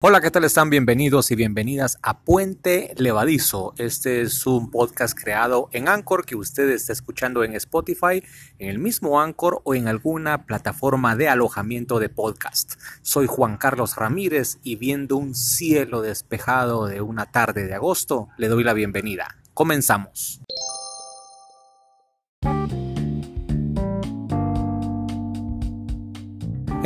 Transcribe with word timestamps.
Hola, 0.00 0.20
¿qué 0.20 0.30
tal 0.30 0.44
están? 0.44 0.70
Bienvenidos 0.70 1.32
y 1.32 1.34
bienvenidas 1.34 1.98
a 2.02 2.20
Puente 2.20 2.94
Levadizo. 2.98 3.74
Este 3.78 4.20
es 4.20 4.46
un 4.46 4.70
podcast 4.70 5.18
creado 5.20 5.68
en 5.72 5.88
Anchor 5.88 6.24
que 6.24 6.36
usted 6.36 6.68
está 6.68 6.92
escuchando 6.92 7.42
en 7.42 7.56
Spotify, 7.56 8.22
en 8.60 8.68
el 8.68 8.78
mismo 8.78 9.20
Anchor 9.20 9.60
o 9.64 9.74
en 9.74 9.88
alguna 9.88 10.46
plataforma 10.46 11.16
de 11.16 11.28
alojamiento 11.28 11.98
de 11.98 12.10
podcast. 12.10 12.74
Soy 13.02 13.26
Juan 13.26 13.56
Carlos 13.56 13.96
Ramírez 13.96 14.60
y 14.62 14.76
viendo 14.76 15.16
un 15.16 15.34
cielo 15.34 16.00
despejado 16.00 16.86
de 16.86 17.00
una 17.00 17.32
tarde 17.32 17.66
de 17.66 17.74
agosto, 17.74 18.28
le 18.36 18.46
doy 18.46 18.62
la 18.62 18.74
bienvenida. 18.74 19.36
Comenzamos. 19.52 20.40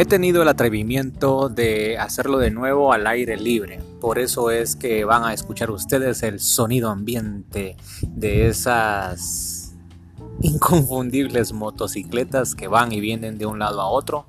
He 0.03 0.05
tenido 0.05 0.43
el 0.43 0.49
atrevimiento 0.49 1.49
de 1.49 1.97
hacerlo 1.97 2.39
de 2.39 2.51
nuevo 2.51 2.93
al 2.93 3.07
aire 3.07 3.37
libre. 3.37 3.79
Por 4.01 4.19
eso 4.19 4.51
es 4.51 4.75
que 4.75 5.05
van 5.05 5.23
a 5.23 5.33
escuchar 5.33 5.71
ustedes 5.71 6.25
el 6.25 6.41
sonido 6.41 6.91
ambiente 6.91 7.77
de 8.09 8.49
esas 8.49 9.77
inconfundibles 10.41 11.53
motocicletas 11.53 12.57
que 12.57 12.67
van 12.67 12.91
y 12.91 12.99
vienen 12.99 13.39
de 13.39 13.47
un 13.47 13.61
lado 13.61 13.81
a 13.81 13.87
otro. 13.87 14.27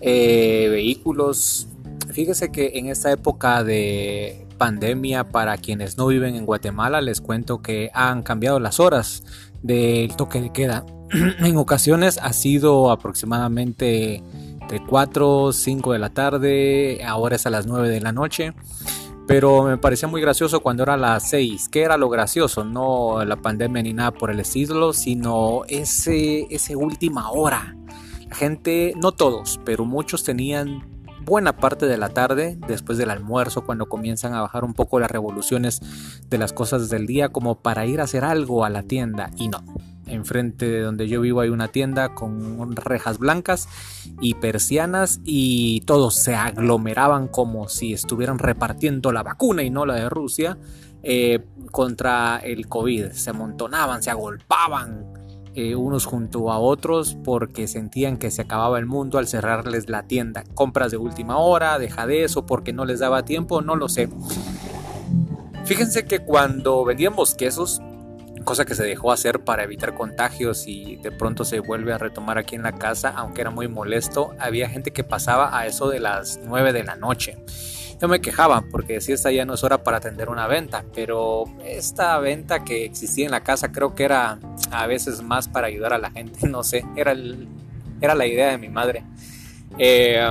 Eh, 0.00 0.66
vehículos. 0.72 1.68
Fíjese 2.10 2.50
que 2.50 2.72
en 2.74 2.86
esta 2.86 3.12
época 3.12 3.62
de 3.62 4.44
pandemia, 4.58 5.28
para 5.28 5.56
quienes 5.58 5.96
no 5.96 6.08
viven 6.08 6.34
en 6.34 6.46
Guatemala, 6.46 7.00
les 7.00 7.20
cuento 7.20 7.62
que 7.62 7.92
han 7.94 8.24
cambiado 8.24 8.58
las 8.58 8.80
horas 8.80 9.22
del 9.62 10.16
toque 10.16 10.40
de 10.40 10.50
queda. 10.50 10.84
en 11.38 11.56
ocasiones 11.56 12.18
ha 12.20 12.32
sido 12.32 12.90
aproximadamente 12.90 14.24
de 14.68 14.82
4 14.84 15.42
o 15.42 15.52
5 15.52 15.92
de 15.92 15.98
la 15.98 16.10
tarde, 16.10 17.00
ahora 17.04 17.36
es 17.36 17.46
a 17.46 17.50
las 17.50 17.66
9 17.66 17.88
de 17.88 18.00
la 18.00 18.12
noche. 18.12 18.54
Pero 19.26 19.64
me 19.64 19.76
parecía 19.76 20.08
muy 20.08 20.20
gracioso 20.20 20.60
cuando 20.60 20.84
era 20.84 20.96
las 20.96 21.28
6. 21.30 21.68
¿Qué 21.68 21.82
era 21.82 21.96
lo 21.96 22.08
gracioso? 22.08 22.64
No 22.64 23.24
la 23.24 23.36
pandemia 23.36 23.82
ni 23.82 23.92
nada 23.92 24.12
por 24.12 24.30
el 24.30 24.38
estilo, 24.38 24.92
sino 24.92 25.62
ese, 25.68 26.46
ese 26.50 26.76
última 26.76 27.30
hora. 27.30 27.76
La 28.28 28.36
gente, 28.36 28.92
no 28.96 29.12
todos, 29.12 29.60
pero 29.64 29.84
muchos 29.84 30.22
tenían 30.22 30.96
buena 31.24 31.56
parte 31.56 31.86
de 31.86 31.98
la 31.98 32.10
tarde, 32.10 32.56
después 32.68 32.98
del 32.98 33.10
almuerzo, 33.10 33.66
cuando 33.66 33.88
comienzan 33.88 34.32
a 34.32 34.42
bajar 34.42 34.64
un 34.64 34.74
poco 34.74 35.00
las 35.00 35.10
revoluciones 35.10 35.80
de 36.28 36.38
las 36.38 36.52
cosas 36.52 36.88
del 36.88 37.06
día, 37.06 37.30
como 37.30 37.60
para 37.60 37.84
ir 37.84 38.00
a 38.00 38.04
hacer 38.04 38.24
algo 38.24 38.64
a 38.64 38.70
la 38.70 38.84
tienda. 38.84 39.32
Y 39.36 39.48
no, 39.48 39.64
Enfrente 40.06 40.66
de 40.66 40.80
donde 40.82 41.08
yo 41.08 41.20
vivo 41.20 41.40
hay 41.40 41.48
una 41.48 41.68
tienda 41.68 42.14
con 42.14 42.74
rejas 42.76 43.18
blancas 43.18 43.68
y 44.20 44.34
persianas 44.34 45.20
y 45.24 45.80
todos 45.82 46.14
se 46.14 46.34
aglomeraban 46.34 47.28
como 47.28 47.68
si 47.68 47.92
estuvieran 47.92 48.38
repartiendo 48.38 49.12
la 49.12 49.22
vacuna 49.22 49.62
y 49.62 49.70
no 49.70 49.84
la 49.84 49.96
de 49.96 50.08
Rusia 50.08 50.58
eh, 51.02 51.44
contra 51.70 52.38
el 52.38 52.68
COVID. 52.68 53.10
Se 53.12 53.30
amontonaban, 53.30 54.02
se 54.02 54.10
agolpaban 54.10 55.06
eh, 55.58 55.74
unos 55.74 56.04
junto 56.04 56.52
a 56.52 56.58
otros 56.58 57.16
porque 57.24 57.66
sentían 57.66 58.18
que 58.18 58.30
se 58.30 58.42
acababa 58.42 58.78
el 58.78 58.84
mundo 58.84 59.16
al 59.16 59.26
cerrarles 59.26 59.88
la 59.88 60.02
tienda. 60.02 60.44
Compras 60.54 60.90
de 60.90 60.98
última 60.98 61.38
hora, 61.38 61.78
deja 61.78 62.06
de 62.06 62.24
eso 62.24 62.44
porque 62.44 62.72
no 62.72 62.84
les 62.84 63.00
daba 63.00 63.24
tiempo, 63.24 63.62
no 63.62 63.74
lo 63.74 63.88
sé. 63.88 64.08
Fíjense 65.64 66.04
que 66.04 66.20
cuando 66.20 66.84
vendíamos 66.84 67.34
quesos 67.34 67.80
cosa 68.46 68.64
que 68.64 68.74
se 68.74 68.84
dejó 68.84 69.12
hacer 69.12 69.40
para 69.40 69.64
evitar 69.64 69.92
contagios 69.94 70.66
y 70.66 70.96
de 70.96 71.10
pronto 71.10 71.44
se 71.44 71.60
vuelve 71.60 71.92
a 71.92 71.98
retomar 71.98 72.38
aquí 72.38 72.54
en 72.54 72.62
la 72.62 72.72
casa, 72.72 73.12
aunque 73.14 73.42
era 73.42 73.50
muy 73.50 73.68
molesto, 73.68 74.34
había 74.38 74.70
gente 74.70 74.92
que 74.92 75.04
pasaba 75.04 75.58
a 75.58 75.66
eso 75.66 75.90
de 75.90 76.00
las 76.00 76.40
9 76.42 76.72
de 76.72 76.84
la 76.84 76.96
noche. 76.96 77.36
Yo 78.00 78.08
me 78.08 78.20
quejaba 78.20 78.62
porque 78.70 79.00
si 79.00 79.12
esta 79.12 79.32
ya 79.32 79.44
no 79.44 79.54
es 79.54 79.64
hora 79.64 79.82
para 79.82 79.96
atender 79.96 80.28
una 80.28 80.46
venta, 80.46 80.84
pero 80.94 81.44
esta 81.64 82.18
venta 82.18 82.62
que 82.62 82.84
existía 82.84 83.24
en 83.24 83.32
la 83.32 83.42
casa 83.42 83.72
creo 83.72 83.94
que 83.94 84.04
era 84.04 84.38
a 84.70 84.86
veces 84.86 85.22
más 85.22 85.48
para 85.48 85.66
ayudar 85.66 85.92
a 85.92 85.98
la 85.98 86.10
gente, 86.10 86.48
no 86.48 86.62
sé, 86.62 86.84
era, 86.94 87.14
era 88.00 88.14
la 88.14 88.26
idea 88.26 88.50
de 88.50 88.58
mi 88.58 88.68
madre. 88.68 89.02
Eh, 89.76 90.22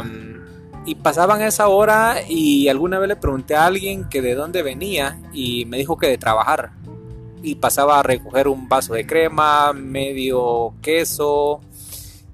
y 0.85 0.95
pasaban 0.95 1.41
esa 1.41 1.67
hora 1.67 2.17
y 2.29 2.69
alguna 2.69 2.97
vez 2.99 3.09
le 3.09 3.15
pregunté 3.17 3.55
a 3.55 3.65
alguien 3.65 4.07
que 4.07 4.21
de 4.21 4.35
dónde 4.35 4.61
venía 4.61 5.19
y 5.33 5.65
me 5.65 5.77
dijo 5.77 5.97
que 5.97 6.07
de 6.07 6.17
trabajar 6.17 6.71
y 7.45 7.55
pasaba 7.55 7.99
a 7.99 8.03
recoger 8.03 8.47
un 8.47 8.67
vaso 8.67 8.95
de 8.95 9.05
crema, 9.05 9.71
medio 9.71 10.73
queso, 10.81 11.61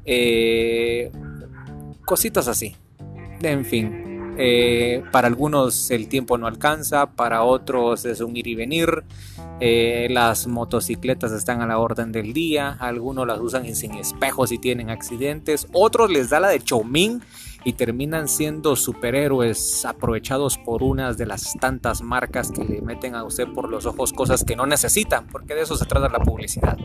eh, 0.06 1.12
cositas 2.06 2.48
así. 2.48 2.76
En 3.42 3.66
fin, 3.66 4.34
eh, 4.38 5.04
para 5.12 5.28
algunos 5.28 5.92
el 5.92 6.08
tiempo 6.08 6.38
no 6.38 6.48
alcanza, 6.48 7.08
para 7.08 7.44
otros 7.44 8.06
es 8.06 8.22
un 8.22 8.38
ir 8.38 8.48
y 8.48 8.56
venir. 8.56 9.04
Eh, 9.60 10.08
las 10.10 10.48
motocicletas 10.48 11.34
están 11.34 11.62
a 11.62 11.68
la 11.68 11.78
orden 11.78 12.12
del 12.12 12.32
día, 12.34 12.78
algunos 12.80 13.28
las 13.28 13.40
usan 13.40 13.76
sin 13.76 13.94
espejos 13.96 14.52
y 14.52 14.58
tienen 14.58 14.90
accidentes, 14.90 15.68
otros 15.74 16.10
les 16.10 16.30
da 16.30 16.40
la 16.40 16.50
de 16.50 16.62
chomín 16.62 17.22
y 17.64 17.74
terminan 17.74 18.28
siendo 18.28 18.76
superhéroes 18.76 19.86
aprovechados 19.86 20.58
por 20.58 20.84
unas 20.84 21.18
de 21.18 21.26
las 21.26 21.54
tantas 21.60 22.02
marcas 22.02 22.52
que 22.52 22.64
le 22.64 22.82
meten 22.82 23.16
a 23.16 23.24
usted 23.24 23.48
por 23.54 23.70
los 23.70 23.86
ojos 23.86 24.14
cosas 24.14 24.44
que 24.44 24.56
no 24.56 24.66
necesitan, 24.66 25.28
porque 25.28 25.54
de 25.54 25.62
eso 25.62 25.76
se 25.76 25.86
trata 25.86 26.10
la 26.10 26.20
publicidad. 26.20 26.78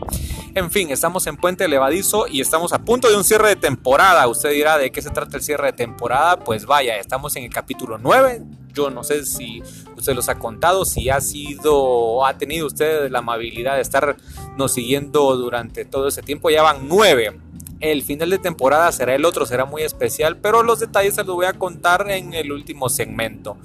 En 0.53 0.69
fin, 0.71 0.89
estamos 0.91 1.25
en 1.27 1.37
Puente 1.37 1.67
Levadizo 1.67 2.27
y 2.27 2.41
estamos 2.41 2.73
a 2.73 2.79
punto 2.79 3.09
de 3.09 3.17
un 3.17 3.23
cierre 3.23 3.49
de 3.49 3.55
temporada. 3.55 4.27
Usted 4.27 4.51
dirá 4.51 4.77
de 4.77 4.91
qué 4.91 5.01
se 5.01 5.09
trata 5.09 5.37
el 5.37 5.43
cierre 5.43 5.67
de 5.67 5.73
temporada. 5.73 6.37
Pues 6.39 6.65
vaya, 6.65 6.97
estamos 6.97 7.35
en 7.35 7.43
el 7.43 7.49
capítulo 7.49 7.97
9. 7.97 8.43
Yo 8.73 8.89
no 8.91 9.03
sé 9.03 9.25
si 9.25 9.63
usted 9.95 10.13
los 10.13 10.29
ha 10.29 10.37
contado, 10.37 10.85
si 10.85 11.09
ha 11.09 11.19
sido, 11.19 12.25
ha 12.25 12.37
tenido 12.37 12.67
usted 12.67 13.09
la 13.09 13.19
amabilidad 13.19 13.75
de 13.75 13.81
estarnos 13.81 14.71
siguiendo 14.71 15.35
durante 15.35 15.85
todo 15.85 16.07
ese 16.07 16.21
tiempo. 16.21 16.51
Ya 16.51 16.61
van 16.61 16.87
9 16.87 17.46
el 17.79 18.03
final 18.03 18.29
de 18.29 18.39
temporada 18.39 18.91
será 18.91 19.15
el 19.15 19.25
otro, 19.25 19.45
será 19.45 19.65
muy 19.65 19.83
especial, 19.83 20.37
pero 20.37 20.63
los 20.63 20.79
detalles 20.79 21.15
se 21.15 21.23
los 21.23 21.35
voy 21.35 21.45
a 21.45 21.53
contar 21.53 22.09
en 22.09 22.33
el 22.33 22.51
último 22.51 22.89
segmento. 22.89 23.57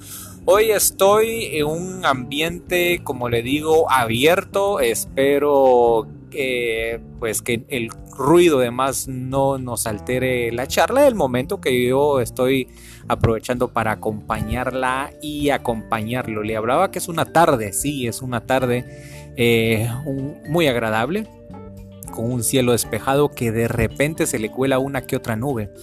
Hoy 0.45 0.71
estoy 0.71 1.57
en 1.57 1.65
un 1.65 2.05
ambiente, 2.05 3.01
como 3.03 3.29
le 3.29 3.41
digo, 3.41 3.89
abierto. 3.89 4.81
Espero 4.81 6.07
pues, 7.19 7.41
que 7.41 7.63
el 7.69 7.89
ruido 8.17 8.59
además 8.59 9.07
no 9.07 9.57
nos 9.57 9.87
altere 9.87 10.51
la 10.51 10.67
charla 10.67 11.03
del 11.03 11.15
momento 11.15 11.61
que 11.61 11.87
yo 11.87 12.19
estoy 12.19 12.67
aprovechando 13.07 13.69
para 13.69 13.93
acompañarla 13.93 15.11
y 15.21 15.49
acompañarlo. 15.49 16.43
Le 16.43 16.57
hablaba 16.57 16.91
que 16.91 16.99
es 16.99 17.07
una 17.07 17.25
tarde, 17.25 17.71
sí, 17.71 18.07
es 18.07 18.21
una 18.21 18.45
tarde 18.45 18.85
eh, 19.37 19.89
muy 20.47 20.67
agradable 20.67 21.27
con 22.13 22.31
un 22.31 22.43
cielo 22.43 22.71
despejado 22.71 23.31
que 23.31 23.51
de 23.51 23.67
repente 23.67 24.27
se 24.27 24.39
le 24.39 24.51
cuela 24.51 24.79
una 24.79 25.01
que 25.01 25.15
otra 25.15 25.35
nube. 25.35 25.73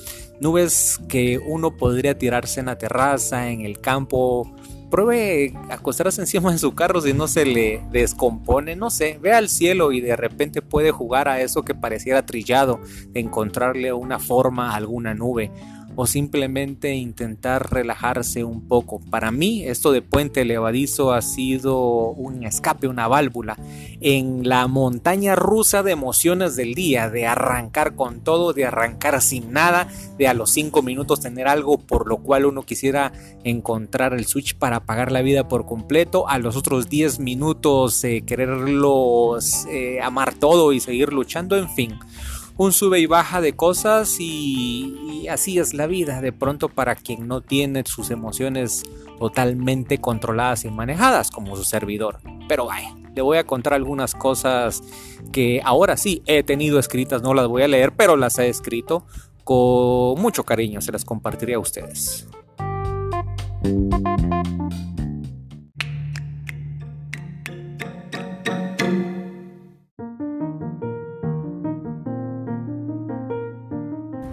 Nubes 0.40 0.98
que 1.08 1.38
uno 1.38 1.76
podría 1.76 2.16
tirarse 2.16 2.60
en 2.60 2.66
la 2.66 2.78
terraza, 2.78 3.50
en 3.50 3.62
el 3.62 3.80
campo. 3.80 4.54
Pruebe 4.90 5.52
acostarse 5.70 6.20
encima 6.20 6.52
de 6.52 6.58
su 6.58 6.74
carro 6.74 7.00
si 7.00 7.12
no 7.12 7.28
se 7.28 7.44
le 7.44 7.82
descompone, 7.90 8.74
no 8.74 8.90
sé, 8.90 9.18
ve 9.20 9.32
al 9.32 9.48
cielo 9.48 9.92
y 9.92 10.00
de 10.00 10.16
repente 10.16 10.62
puede 10.62 10.90
jugar 10.90 11.28
a 11.28 11.40
eso 11.40 11.62
que 11.62 11.76
pareciera 11.76 12.26
trillado, 12.26 12.80
de 13.08 13.20
encontrarle 13.20 13.92
una 13.92 14.18
forma 14.18 14.72
a 14.72 14.76
alguna 14.76 15.14
nube 15.14 15.52
o 15.96 16.06
simplemente 16.06 16.94
intentar 16.94 17.72
relajarse 17.72 18.44
un 18.44 18.66
poco. 18.66 19.00
Para 19.10 19.30
mí 19.30 19.64
esto 19.64 19.92
de 19.92 20.02
puente 20.02 20.44
levadizo 20.44 21.12
ha 21.12 21.22
sido 21.22 22.10
un 22.10 22.44
escape, 22.44 22.88
una 22.88 23.08
válvula 23.08 23.56
en 24.00 24.48
la 24.48 24.66
montaña 24.66 25.34
rusa 25.34 25.82
de 25.82 25.92
emociones 25.92 26.56
del 26.56 26.74
día, 26.74 27.10
de 27.10 27.26
arrancar 27.26 27.94
con 27.94 28.20
todo, 28.20 28.52
de 28.52 28.64
arrancar 28.64 29.20
sin 29.20 29.52
nada, 29.52 29.88
de 30.16 30.28
a 30.28 30.34
los 30.34 30.50
cinco 30.50 30.82
minutos 30.82 31.20
tener 31.20 31.48
algo 31.48 31.78
por 31.78 32.08
lo 32.08 32.18
cual 32.18 32.46
uno 32.46 32.62
quisiera 32.62 33.12
encontrar 33.44 34.14
el 34.14 34.26
switch 34.26 34.56
para 34.56 34.76
apagar 34.76 35.12
la 35.12 35.22
vida 35.22 35.48
por 35.48 35.66
completo, 35.66 36.28
a 36.28 36.38
los 36.38 36.56
otros 36.56 36.88
10 36.88 37.18
minutos 37.20 38.02
eh, 38.04 38.22
quererlos 38.26 39.66
eh, 39.70 40.00
amar 40.02 40.34
todo 40.34 40.72
y 40.72 40.80
seguir 40.80 41.12
luchando, 41.12 41.56
en 41.56 41.68
fin 41.68 41.98
un 42.60 42.72
sube 42.74 42.98
y 43.00 43.06
baja 43.06 43.40
de 43.40 43.54
cosas 43.54 44.18
y, 44.20 45.26
así 45.30 45.58
es 45.58 45.72
la 45.72 45.86
vida. 45.86 46.20
De 46.20 46.30
pronto 46.30 46.68
para 46.68 46.94
quien 46.94 47.26
no 47.26 47.40
tiene 47.40 47.84
sus 47.86 48.10
emociones 48.10 48.82
totalmente 49.18 49.96
controladas 49.96 50.66
y 50.66 50.70
manejadas 50.70 51.30
como 51.30 51.56
su 51.56 51.64
servidor. 51.64 52.20
Pero 52.48 52.66
vaya, 52.66 52.94
le 53.14 53.22
voy 53.22 53.38
a 53.38 53.44
contar 53.44 53.72
algunas 53.72 54.14
cosas 54.14 54.82
que 55.32 55.62
ahora 55.64 55.96
sí 55.96 56.22
he 56.26 56.42
tenido 56.42 56.78
escritas, 56.78 57.22
no 57.22 57.32
las 57.32 57.48
voy 57.48 57.62
a 57.62 57.68
leer, 57.68 57.92
pero 57.96 58.18
las 58.18 58.38
he 58.38 58.50
escrito 58.50 59.06
con 59.42 60.20
mucho 60.20 60.44
cariño, 60.44 60.82
se 60.82 60.92
las 60.92 61.06
compartiré 61.06 61.54
a 61.54 61.58
ustedes. 61.60 62.28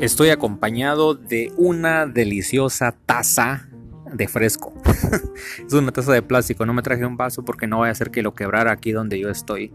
Estoy 0.07 0.29
acompañado 0.29 1.15
de 1.15 1.51
una 1.57 2.05
deliciosa 2.05 2.95
taza 3.05 3.67
de 4.13 4.29
fresco. 4.29 4.73
es 5.67 5.73
una 5.73 5.91
taza 5.91 6.13
de 6.13 6.21
plástico, 6.21 6.65
no 6.65 6.73
me 6.73 6.81
traje 6.81 7.05
un 7.05 7.17
vaso 7.17 7.43
porque 7.43 7.67
no 7.67 7.79
voy 7.79 7.89
a 7.89 7.91
hacer 7.91 8.09
que 8.09 8.21
lo 8.21 8.33
quebrara 8.33 8.71
aquí 8.71 8.93
donde 8.93 9.19
yo 9.19 9.29
estoy. 9.29 9.73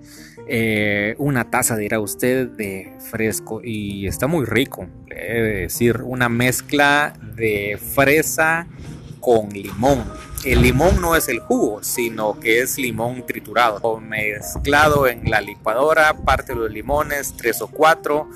Eh, 0.49 1.17
una 1.19 1.51
taza, 1.51 1.77
dirá 1.77 2.01
usted, 2.01 2.49
de 2.49 2.95
fresco 3.11 3.61
y 3.63 4.07
está 4.07 4.27
muy 4.27 4.47
rico. 4.47 4.89
Es 5.09 5.71
decir, 5.71 6.01
una 6.01 6.31
mezcla 6.31 7.13
de 7.37 7.79
fresa 7.95 8.67
con 9.21 9.51
limón. 9.51 10.03
El 10.47 10.63
limón 10.63 11.03
no 11.03 11.15
es 11.15 11.29
el 11.29 11.41
jugo, 11.41 11.83
sino 11.83 12.41
que 12.41 12.61
es 12.61 12.79
limón 12.79 13.27
triturado, 13.27 14.01
mezclado 14.01 15.07
en 15.07 15.29
la 15.29 15.43
licuadora, 15.43 16.15
parte 16.25 16.55
de 16.55 16.59
los 16.59 16.71
limones, 16.71 17.35
tres 17.37 17.61
o 17.61 17.69
cuatro 17.69 18.31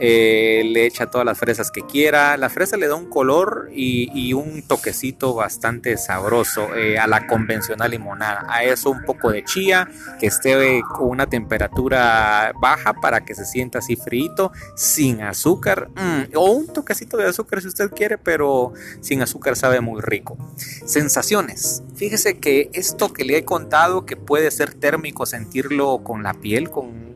eh, 0.00 0.62
le 0.64 0.86
echa 0.86 1.10
todas 1.10 1.26
las 1.26 1.38
fresas 1.38 1.70
que 1.70 1.82
quiera. 1.82 2.36
La 2.38 2.48
fresa 2.48 2.78
le 2.78 2.88
da 2.88 2.94
un 2.94 3.10
color 3.10 3.68
y, 3.72 4.30
un 4.30 4.62
toquecito 4.62 5.34
bastante 5.34 5.96
sabroso 5.96 6.74
eh, 6.74 6.98
a 6.98 7.06
la 7.06 7.26
convencional 7.26 7.90
limonada. 7.90 8.46
A 8.48 8.64
eso 8.64 8.90
un 8.90 9.04
poco 9.04 9.30
de 9.30 9.44
chía 9.44 9.88
que 10.18 10.26
esté 10.28 10.82
con 10.96 11.08
una 11.08 11.26
temperatura 11.26 12.52
baja 12.60 12.94
para 12.94 13.24
que 13.24 13.34
se 13.34 13.44
sienta 13.44 13.80
así 13.80 13.96
frito, 13.96 14.52
sin 14.76 15.20
azúcar 15.22 15.90
mm, 15.90 16.36
o 16.36 16.50
un 16.52 16.72
toquecito 16.72 17.16
de 17.16 17.26
azúcar 17.26 17.60
si 17.60 17.68
usted 17.68 17.90
quiere, 17.90 18.18
pero 18.18 18.72
sin 19.00 19.20
azúcar 19.20 19.56
sabe 19.56 19.80
muy 19.80 20.00
rico. 20.00 20.38
Sensaciones. 20.56 21.82
Fíjese 21.96 22.38
que 22.38 22.70
esto 22.72 23.12
que 23.12 23.24
le 23.24 23.36
he 23.36 23.44
contado 23.44 24.06
que 24.06 24.16
puede 24.16 24.50
ser 24.50 24.72
térmico 24.74 25.26
sentirlo 25.26 26.02
con 26.02 26.22
la 26.22 26.34
piel, 26.34 26.70
con 26.70 27.09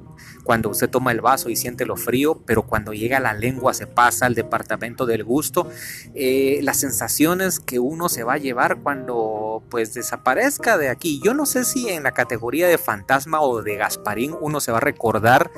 cuando 0.45 0.69
usted 0.69 0.89
toma 0.89 1.11
el 1.11 1.21
vaso 1.21 1.49
y 1.49 1.57
siente 1.57 1.87
lo 1.87 1.97
frío, 1.97 2.43
pero 2.47 2.63
cuando 2.63 2.93
llega 2.93 3.19
la 3.19 3.35
lengua 3.35 3.75
se 3.75 3.87
pasa 3.87 4.27
al 4.27 4.35
departamento 4.35 5.07
del 5.07 5.25
gusto, 5.25 5.69
eh, 6.15 6.61
las 6.63 6.79
sensaciones 6.79 7.59
que 7.59 7.79
uno 7.79 8.09
se 8.09 8.23
va 8.23 8.35
a 8.35 8.39
llevar 8.39 8.81
cuando 8.83 9.63
pues 9.71 9.95
desaparezca 9.95 10.79
de 10.79 10.91
aquí. 10.91 11.21
Yo 11.25 11.35
no 11.35 11.47
sé 11.47 11.65
si 11.65 11.89
en 11.89 12.05
la 12.05 12.13
categoría 12.13 12.69
de 12.69 12.79
fantasma 12.79 13.41
o 13.41 13.63
de 13.63 13.77
Gasparín 13.77 14.35
uno 14.41 14.61
se 14.61 14.71
va 14.71 14.79
a 14.79 14.83
recordar 14.83 15.51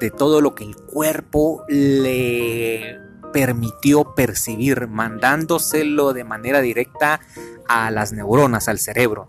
de 0.00 0.10
todo 0.10 0.40
lo 0.40 0.54
que 0.54 0.64
el 0.64 0.76
cuerpo 0.76 1.64
le 1.68 2.98
permitió 3.32 4.14
percibir, 4.14 4.88
mandándoselo 4.88 6.12
de 6.12 6.24
manera 6.24 6.60
directa 6.60 7.20
a 7.68 7.90
las 7.90 8.12
neuronas, 8.12 8.68
al 8.68 8.78
cerebro. 8.78 9.28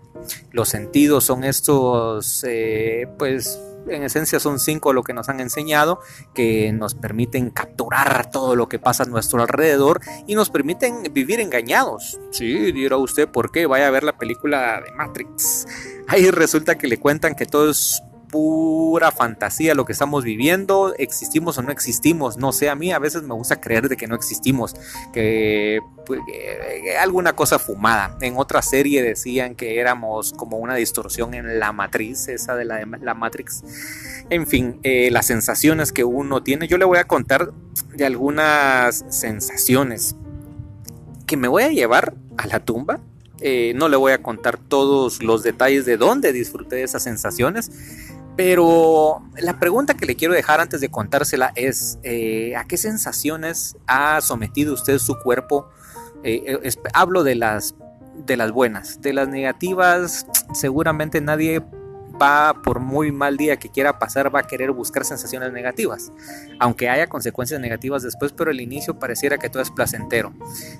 Los 0.50 0.68
sentidos 0.68 1.24
son 1.24 1.44
estos, 1.44 2.44
eh, 2.46 3.08
pues, 3.18 3.60
en 3.88 4.02
esencia 4.02 4.40
son 4.40 4.58
cinco 4.58 4.92
lo 4.92 5.02
que 5.02 5.12
nos 5.12 5.28
han 5.28 5.40
enseñado, 5.40 6.00
que 6.34 6.72
nos 6.72 6.94
permiten 6.94 7.50
capturar 7.50 8.30
todo 8.30 8.56
lo 8.56 8.68
que 8.68 8.78
pasa 8.78 9.04
a 9.04 9.06
nuestro 9.06 9.42
alrededor 9.42 10.00
y 10.26 10.34
nos 10.34 10.50
permiten 10.50 11.02
vivir 11.12 11.40
engañados. 11.40 12.18
Sí, 12.30 12.72
dirá 12.72 12.96
usted, 12.96 13.28
¿por 13.28 13.50
qué? 13.50 13.66
Vaya 13.66 13.88
a 13.88 13.90
ver 13.90 14.04
la 14.04 14.16
película 14.16 14.80
de 14.84 14.92
Matrix. 14.92 15.66
Ahí 16.08 16.30
resulta 16.30 16.76
que 16.76 16.88
le 16.88 16.98
cuentan 16.98 17.34
que 17.34 17.46
todo 17.46 17.70
es 17.70 18.02
pura 18.32 19.12
fantasía 19.12 19.74
lo 19.74 19.84
que 19.84 19.92
estamos 19.92 20.24
viviendo, 20.24 20.94
existimos 20.96 21.58
o 21.58 21.62
no 21.62 21.70
existimos, 21.70 22.38
no 22.38 22.50
sé, 22.50 22.70
a 22.70 22.74
mí 22.74 22.90
a 22.90 22.98
veces 22.98 23.22
me 23.24 23.34
gusta 23.34 23.60
creer 23.60 23.90
de 23.90 23.96
que 23.98 24.06
no 24.06 24.14
existimos, 24.14 24.74
que, 25.12 25.80
pues, 26.06 26.20
alguna 26.98 27.34
cosa 27.34 27.58
fumada. 27.58 28.16
En 28.22 28.38
otra 28.38 28.62
serie 28.62 29.02
decían 29.02 29.54
que 29.54 29.78
éramos 29.78 30.32
como 30.32 30.56
una 30.56 30.74
distorsión 30.74 31.34
en 31.34 31.60
la 31.60 31.72
matriz, 31.72 32.26
esa 32.28 32.56
de 32.56 32.64
la, 32.64 32.80
la 33.02 33.12
Matrix. 33.12 33.62
En 34.30 34.46
fin, 34.46 34.80
eh, 34.82 35.10
las 35.10 35.26
sensaciones 35.26 35.92
que 35.92 36.04
uno 36.04 36.42
tiene, 36.42 36.66
yo 36.68 36.78
le 36.78 36.86
voy 36.86 36.98
a 36.98 37.04
contar 37.04 37.52
de 37.94 38.06
algunas 38.06 39.04
sensaciones 39.10 40.16
que 41.26 41.36
me 41.36 41.48
voy 41.48 41.64
a 41.64 41.68
llevar 41.68 42.14
a 42.38 42.46
la 42.46 42.60
tumba. 42.60 42.98
Eh, 43.44 43.72
no 43.74 43.88
le 43.88 43.96
voy 43.96 44.12
a 44.12 44.22
contar 44.22 44.56
todos 44.56 45.20
los 45.20 45.42
detalles 45.42 45.84
de 45.84 45.96
dónde 45.96 46.32
disfruté 46.32 46.76
de 46.76 46.84
esas 46.84 47.02
sensaciones, 47.02 47.72
pero 48.36 49.22
la 49.40 49.58
pregunta 49.58 49.94
que 49.94 50.06
le 50.06 50.16
quiero 50.16 50.34
dejar 50.34 50.60
antes 50.60 50.80
de 50.80 50.90
contársela 50.90 51.52
es, 51.54 51.98
eh, 52.02 52.56
¿a 52.56 52.64
qué 52.64 52.76
sensaciones 52.76 53.76
ha 53.86 54.20
sometido 54.20 54.74
usted 54.74 54.98
su 54.98 55.18
cuerpo? 55.18 55.68
Eh, 56.24 56.58
eh, 56.62 56.74
hablo 56.94 57.24
de 57.24 57.34
las, 57.34 57.74
de 58.16 58.36
las 58.36 58.52
buenas, 58.52 59.00
de 59.02 59.12
las 59.12 59.28
negativas, 59.28 60.26
seguramente 60.54 61.20
nadie 61.20 61.62
va 62.20 62.62
por 62.62 62.80
muy 62.80 63.12
mal 63.12 63.36
día 63.36 63.56
que 63.56 63.70
quiera 63.70 63.98
pasar, 63.98 64.34
va 64.34 64.40
a 64.40 64.42
querer 64.46 64.72
buscar 64.72 65.04
sensaciones 65.04 65.52
negativas, 65.52 66.12
aunque 66.58 66.88
haya 66.88 67.06
consecuencias 67.08 67.60
negativas 67.60 68.02
después, 68.02 68.32
pero 68.32 68.50
el 68.50 68.60
inicio 68.60 68.98
pareciera 68.98 69.38
que 69.38 69.48
todo 69.48 69.62
es 69.62 69.70
placentero. 69.70 70.32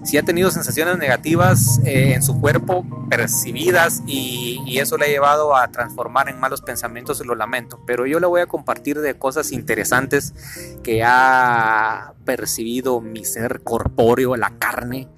Si 0.05 0.19
ha 0.19 0.23
tenido 0.23 0.51
sensaciones 0.51 0.99
negativas 0.99 1.81
eh, 1.85 2.15
en 2.15 2.23
su 2.23 2.41
cuerpo 2.41 2.85
percibidas 3.09 4.03
y, 4.07 4.79
eso 4.83 4.97
le 4.97 5.05
ha 5.05 5.09
llevado 5.09 5.55
a 5.55 5.69
transformar 5.69 6.29
en 6.29 6.41
malos 6.41 6.61
pensamientos, 6.61 7.25
lo 7.25 7.37
lamento, 7.37 7.79
pero 7.87 8.05
yo 8.05 8.19
le 8.19 8.27
voy 8.27 8.41
a 8.41 8.47
compartir 8.47 8.99
de 9.01 9.15
cosas 9.15 9.53
interesantes 9.53 10.35
que 10.83 11.05
ha 11.05 12.15
percibido 12.25 13.01
mi 13.01 13.25
ser 13.25 13.61
corpóreo, 13.63 14.35
la 14.35 14.59
carne, 14.59 15.09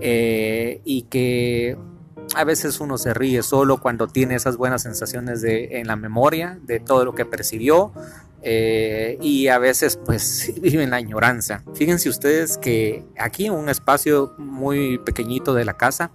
eh, 0.00 0.80
y 0.84 1.02
que 1.02 1.76
a 2.34 2.44
veces 2.44 2.80
uno 2.80 2.98
se 2.98 3.14
ríe 3.14 3.42
solo 3.42 3.78
cuando 3.80 4.06
tiene 4.06 4.34
esas 4.34 4.56
buenas 4.56 4.82
sensaciones 4.82 5.40
de, 5.42 5.80
en 5.80 5.86
la 5.86 5.96
memoria 5.96 6.58
de 6.62 6.80
todo 6.80 7.04
lo 7.04 7.14
que 7.14 7.24
percibió 7.24 7.92
eh, 8.42 9.18
y 9.20 9.48
a 9.48 9.58
veces 9.58 9.98
pues 10.04 10.52
vive 10.60 10.82
en 10.82 10.90
la 10.90 11.00
ignorancia. 11.00 11.62
Fíjense 11.74 12.08
ustedes 12.08 12.56
que 12.56 13.04
aquí 13.18 13.46
en 13.46 13.54
un 13.54 13.68
espacio 13.68 14.34
muy 14.38 14.98
pequeñito 14.98 15.54
de 15.54 15.64
la 15.64 15.76
casa 15.76 16.10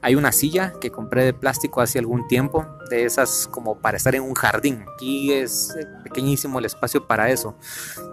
hay 0.00 0.14
una 0.14 0.32
silla 0.32 0.74
que 0.80 0.90
compré 0.90 1.24
de 1.24 1.32
plástico 1.32 1.80
hace 1.80 1.98
algún 1.98 2.26
tiempo, 2.28 2.66
de 2.90 3.04
esas 3.04 3.48
como 3.50 3.78
para 3.78 3.96
estar 3.96 4.14
en 4.14 4.22
un 4.22 4.34
jardín. 4.34 4.84
Aquí 4.94 5.32
es 5.32 5.74
pequeñísimo 6.04 6.58
el 6.58 6.64
espacio 6.64 7.06
para 7.06 7.30
eso. 7.30 7.56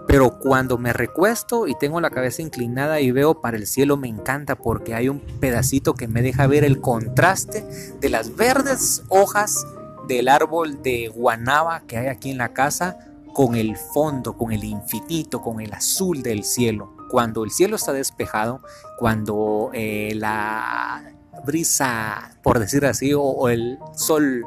Pero 0.07 0.39
cuando 0.39 0.77
me 0.77 0.93
recuesto 0.93 1.67
y 1.67 1.75
tengo 1.77 2.01
la 2.01 2.09
cabeza 2.09 2.41
inclinada 2.41 2.99
y 2.99 3.11
veo 3.11 3.41
para 3.41 3.57
el 3.57 3.67
cielo, 3.67 3.97
me 3.97 4.07
encanta 4.07 4.55
porque 4.55 4.93
hay 4.95 5.09
un 5.09 5.19
pedacito 5.19 5.93
que 5.93 6.07
me 6.07 6.21
deja 6.21 6.47
ver 6.47 6.63
el 6.63 6.81
contraste 6.81 7.65
de 7.99 8.09
las 8.09 8.35
verdes 8.35 9.03
hojas 9.09 9.65
del 10.07 10.27
árbol 10.27 10.81
de 10.83 11.07
guanaba 11.07 11.81
que 11.87 11.97
hay 11.97 12.07
aquí 12.07 12.31
en 12.31 12.37
la 12.37 12.53
casa 12.53 12.97
con 13.33 13.55
el 13.55 13.75
fondo, 13.75 14.37
con 14.37 14.51
el 14.53 14.63
infinito, 14.63 15.41
con 15.41 15.59
el 15.59 15.73
azul 15.73 16.23
del 16.23 16.43
cielo. 16.43 16.95
Cuando 17.09 17.43
el 17.43 17.51
cielo 17.51 17.75
está 17.75 17.91
despejado, 17.91 18.61
cuando 18.97 19.71
eh, 19.73 20.13
la 20.15 21.14
brisa, 21.43 22.37
por 22.43 22.59
decir 22.59 22.85
así, 22.85 23.13
o, 23.13 23.49
el 23.49 23.79
sol, 23.93 24.45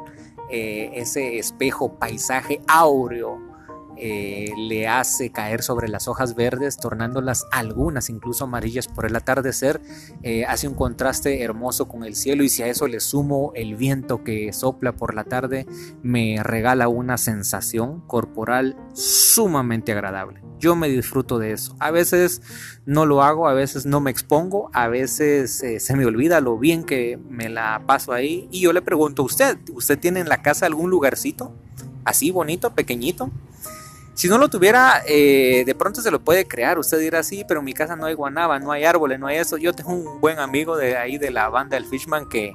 eh, 0.51 0.91
ese 0.95 1.37
espejo, 1.37 1.93
paisaje 1.99 2.61
áureo, 2.67 3.48
eh, 3.99 4.51
le 4.57 4.87
hace 4.87 5.31
caer 5.31 5.61
sobre 5.61 5.89
las 5.89 6.07
hojas 6.07 6.35
verdes, 6.35 6.77
tornándolas 6.77 7.45
algunas 7.51 8.09
incluso 8.09 8.45
amarillas 8.45 8.87
por 8.87 9.05
el 9.05 9.15
atardecer, 9.15 9.81
eh, 10.23 10.45
hace 10.45 10.67
un 10.67 10.75
contraste 10.75 11.41
hermoso 11.41 11.87
con 11.87 12.03
el 12.03 12.15
cielo 12.15 12.43
y 12.43 12.49
si 12.49 12.63
a 12.63 12.67
eso 12.67 12.87
le 12.87 12.99
sumo 12.99 13.51
el 13.55 13.75
viento 13.75 14.23
que 14.23 14.53
sopla 14.53 14.93
por 14.93 15.13
la 15.13 15.25
tarde, 15.25 15.65
me 16.01 16.41
regala 16.43 16.87
una 16.87 17.17
sensación 17.17 18.01
corporal 18.07 18.77
sumamente 18.93 19.91
agradable. 19.91 20.41
Yo 20.59 20.75
me 20.75 20.89
disfruto 20.89 21.39
de 21.39 21.53
eso. 21.53 21.75
A 21.79 21.91
veces 21.91 22.41
no 22.85 23.05
lo 23.05 23.23
hago, 23.23 23.47
a 23.47 23.53
veces 23.53 23.85
no 23.85 24.01
me 24.01 24.11
expongo, 24.11 24.69
a 24.73 24.87
veces 24.87 25.63
eh, 25.63 25.79
se 25.79 25.95
me 25.95 26.05
olvida 26.05 26.41
lo 26.41 26.57
bien 26.57 26.83
que 26.83 27.17
me 27.29 27.49
la 27.49 27.83
paso 27.85 28.11
ahí 28.11 28.47
y 28.51 28.61
yo 28.61 28.73
le 28.73 28.81
pregunto 28.81 29.21
a 29.21 29.25
usted, 29.25 29.57
¿usted 29.73 29.97
tiene 29.99 30.19
en 30.19 30.29
la 30.29 30.41
casa 30.41 30.65
algún 30.65 30.89
lugarcito 30.89 31.53
así 32.03 32.31
bonito, 32.31 32.73
pequeñito? 32.73 33.31
Si 34.19 34.27
no 34.27 34.37
lo 34.37 34.49
tuviera, 34.49 35.01
eh, 35.07 35.63
de 35.65 35.75
pronto 35.75 36.01
se 36.01 36.11
lo 36.11 36.19
puede 36.19 36.45
crear. 36.45 36.77
Usted 36.77 36.99
dirá, 36.99 37.23
sí, 37.23 37.45
pero 37.47 37.61
en 37.61 37.65
mi 37.65 37.73
casa 37.73 37.95
no 37.95 38.05
hay 38.05 38.15
guanaba, 38.15 38.59
no 38.59 38.73
hay 38.73 38.83
árboles, 38.83 39.17
no 39.17 39.27
hay 39.27 39.37
eso. 39.37 39.55
Yo 39.55 39.71
tengo 39.71 39.93
un 39.93 40.19
buen 40.19 40.39
amigo 40.39 40.75
de 40.75 40.97
ahí 40.97 41.17
de 41.17 41.31
la 41.31 41.47
banda 41.47 41.77
del 41.77 41.85
Fishman 41.85 42.27
que 42.27 42.51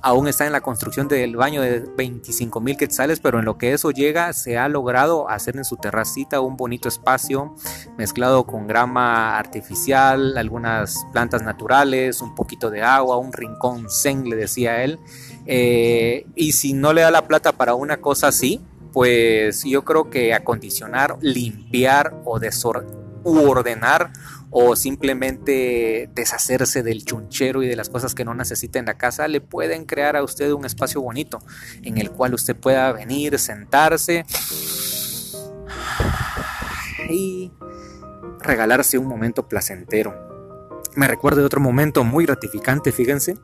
aún 0.00 0.28
está 0.28 0.46
en 0.46 0.52
la 0.52 0.62
construcción 0.62 1.06
del 1.06 1.36
baño 1.36 1.60
de 1.60 1.80
25 1.80 2.58
mil 2.62 2.78
quetzales, 2.78 3.20
pero 3.20 3.38
en 3.38 3.44
lo 3.44 3.58
que 3.58 3.74
eso 3.74 3.90
llega, 3.90 4.32
se 4.32 4.56
ha 4.56 4.66
logrado 4.70 5.28
hacer 5.28 5.58
en 5.58 5.66
su 5.66 5.76
terracita 5.76 6.40
un 6.40 6.56
bonito 6.56 6.88
espacio 6.88 7.54
mezclado 7.98 8.46
con 8.46 8.66
grama 8.66 9.36
artificial, 9.36 10.38
algunas 10.38 11.04
plantas 11.12 11.42
naturales, 11.42 12.22
un 12.22 12.34
poquito 12.34 12.70
de 12.70 12.82
agua, 12.82 13.18
un 13.18 13.34
rincón 13.34 13.90
zen, 13.90 14.24
le 14.30 14.36
decía 14.36 14.82
él. 14.82 14.98
Eh, 15.44 16.26
y 16.34 16.52
si 16.52 16.72
no 16.72 16.94
le 16.94 17.02
da 17.02 17.10
la 17.10 17.28
plata 17.28 17.52
para 17.52 17.74
una 17.74 17.98
cosa 17.98 18.28
así, 18.28 18.62
pues 18.94 19.64
yo 19.64 19.84
creo 19.84 20.08
que 20.08 20.32
acondicionar, 20.32 21.18
limpiar 21.20 22.14
o 22.24 22.38
ordenar 23.24 24.12
o 24.50 24.76
simplemente 24.76 26.08
deshacerse 26.14 26.84
del 26.84 27.04
chunchero 27.04 27.64
y 27.64 27.66
de 27.66 27.74
las 27.74 27.90
cosas 27.90 28.14
que 28.14 28.24
no 28.24 28.34
necesita 28.34 28.78
en 28.78 28.84
la 28.86 28.96
casa, 28.96 29.26
le 29.26 29.40
pueden 29.40 29.84
crear 29.84 30.14
a 30.16 30.22
usted 30.22 30.52
un 30.52 30.64
espacio 30.64 31.00
bonito 31.00 31.40
en 31.82 31.98
el 31.98 32.12
cual 32.12 32.34
usted 32.34 32.54
pueda 32.54 32.92
venir, 32.92 33.36
sentarse 33.40 34.24
y 37.10 37.50
regalarse 38.38 38.96
un 38.96 39.08
momento 39.08 39.48
placentero. 39.48 40.14
Me 40.94 41.08
recuerdo 41.08 41.40
de 41.40 41.46
otro 41.46 41.60
momento 41.60 42.04
muy 42.04 42.26
gratificante, 42.26 42.92
fíjense, 42.92 43.38